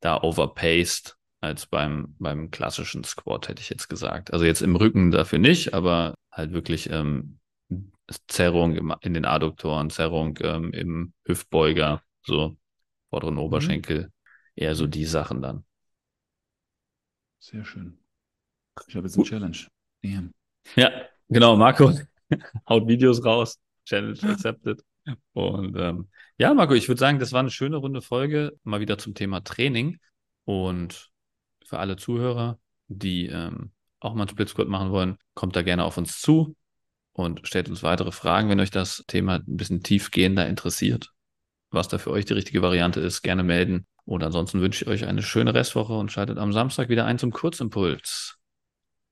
da 0.00 0.22
overpaced 0.22 1.16
als 1.40 1.66
beim, 1.66 2.14
beim 2.18 2.50
klassischen 2.50 3.02
Squat, 3.02 3.48
hätte 3.48 3.62
ich 3.62 3.70
jetzt 3.70 3.88
gesagt. 3.88 4.32
Also 4.32 4.44
jetzt 4.44 4.62
im 4.62 4.76
Rücken 4.76 5.10
dafür 5.10 5.38
nicht, 5.38 5.74
aber 5.74 6.14
halt 6.30 6.52
wirklich 6.52 6.90
ähm, 6.90 7.39
Zerrung 8.28 8.74
im, 8.74 8.94
in 9.00 9.14
den 9.14 9.24
Adduktoren, 9.24 9.90
Zerrung 9.90 10.38
ähm, 10.42 10.72
im 10.72 11.12
Hüftbeuger, 11.24 12.02
so 12.22 12.56
vorderen 13.08 13.34
mhm. 13.34 13.40
Oberschenkel, 13.40 14.04
mhm. 14.04 14.10
eher 14.56 14.74
so 14.74 14.86
die 14.86 15.04
Sachen 15.04 15.42
dann. 15.42 15.64
Sehr 17.38 17.64
schön. 17.64 17.98
Ich 18.86 18.96
habe 18.96 19.06
jetzt 19.06 19.16
eine 19.16 19.24
Challenge. 19.24 19.56
Damn. 20.02 20.34
Ja, 20.76 20.90
genau. 21.28 21.56
Marco 21.56 21.92
haut 22.68 22.88
Videos 22.88 23.24
raus. 23.24 23.58
Challenge 23.86 24.18
accepted. 24.22 24.84
Und 25.32 25.76
ähm, 25.76 26.08
ja, 26.38 26.52
Marco, 26.54 26.74
ich 26.74 26.88
würde 26.88 26.98
sagen, 26.98 27.18
das 27.18 27.32
war 27.32 27.40
eine 27.40 27.50
schöne 27.50 27.76
runde 27.76 28.02
Folge, 28.02 28.58
mal 28.62 28.80
wieder 28.80 28.98
zum 28.98 29.14
Thema 29.14 29.42
Training. 29.42 29.98
Und 30.44 31.10
für 31.64 31.78
alle 31.78 31.96
Zuhörer, 31.96 32.58
die 32.88 33.26
ähm, 33.26 33.72
auch 34.00 34.14
mal 34.14 34.22
einen 34.22 34.30
Split 34.30 34.48
Squat 34.48 34.68
machen 34.68 34.90
wollen, 34.90 35.16
kommt 35.34 35.56
da 35.56 35.62
gerne 35.62 35.84
auf 35.84 35.96
uns 35.96 36.20
zu 36.20 36.56
und 37.20 37.46
stellt 37.46 37.68
uns 37.68 37.82
weitere 37.82 38.12
Fragen, 38.12 38.48
wenn 38.48 38.60
euch 38.60 38.70
das 38.70 39.04
Thema 39.06 39.36
ein 39.36 39.56
bisschen 39.56 39.82
tiefgehender 39.82 40.46
interessiert. 40.46 41.12
Was 41.70 41.88
da 41.88 41.98
für 41.98 42.10
euch 42.10 42.24
die 42.24 42.34
richtige 42.34 42.62
Variante 42.62 43.00
ist, 43.00 43.22
gerne 43.22 43.42
melden. 43.42 43.86
Und 44.04 44.24
ansonsten 44.24 44.60
wünsche 44.60 44.84
ich 44.84 44.90
euch 44.90 45.06
eine 45.06 45.22
schöne 45.22 45.54
Restwoche 45.54 45.92
und 45.92 46.10
schaltet 46.10 46.38
am 46.38 46.52
Samstag 46.52 46.88
wieder 46.88 47.04
ein 47.04 47.18
zum 47.18 47.30
Kurzimpuls. 47.30 48.38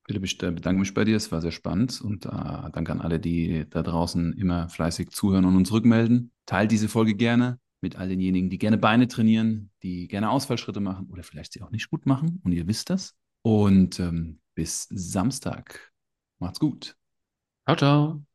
Philipp, 0.07 0.25
ich 0.25 0.39
bedanke 0.39 0.81
mich 0.81 0.95
bei 0.95 1.05
dir. 1.05 1.17
Es 1.17 1.31
war 1.31 1.41
sehr 1.41 1.53
spannend 1.53 2.01
und 2.01 2.25
äh, 2.27 2.31
danke 2.31 2.93
an 2.93 3.01
alle, 3.01 3.21
die 3.21 3.67
da 3.69 3.83
draußen 3.83 4.33
immer 4.33 4.69
fleißig 4.69 5.11
zuhören 5.11 5.45
und 5.45 5.55
uns 5.55 5.71
rückmelden. 5.71 6.33
Teilt 6.47 6.73
diese 6.73 6.89
Folge 6.89 7.15
gerne 7.15 7.61
mit 7.81 7.97
all 7.97 8.09
denjenigen, 8.09 8.51
die 8.51 8.59
gerne 8.59 8.79
Beine 8.79 9.07
trainieren, 9.07 9.71
die 9.83 10.09
gerne 10.09 10.31
Ausfallschritte 10.31 10.81
machen 10.81 11.09
oder 11.11 11.23
vielleicht 11.23 11.53
sie 11.53 11.63
auch 11.63 11.71
nicht 11.71 11.91
gut 11.91 12.07
machen 12.07 12.41
und 12.43 12.53
ihr 12.53 12.67
wisst 12.67 12.91
das. 12.91 13.15
Und 13.43 14.01
ähm, 14.01 14.41
bis 14.55 14.89
Samstag. 14.91 15.93
Macht's 16.41 16.59
gut. 16.59 16.98
Ciao, 17.69 17.77
ciao. 17.77 18.28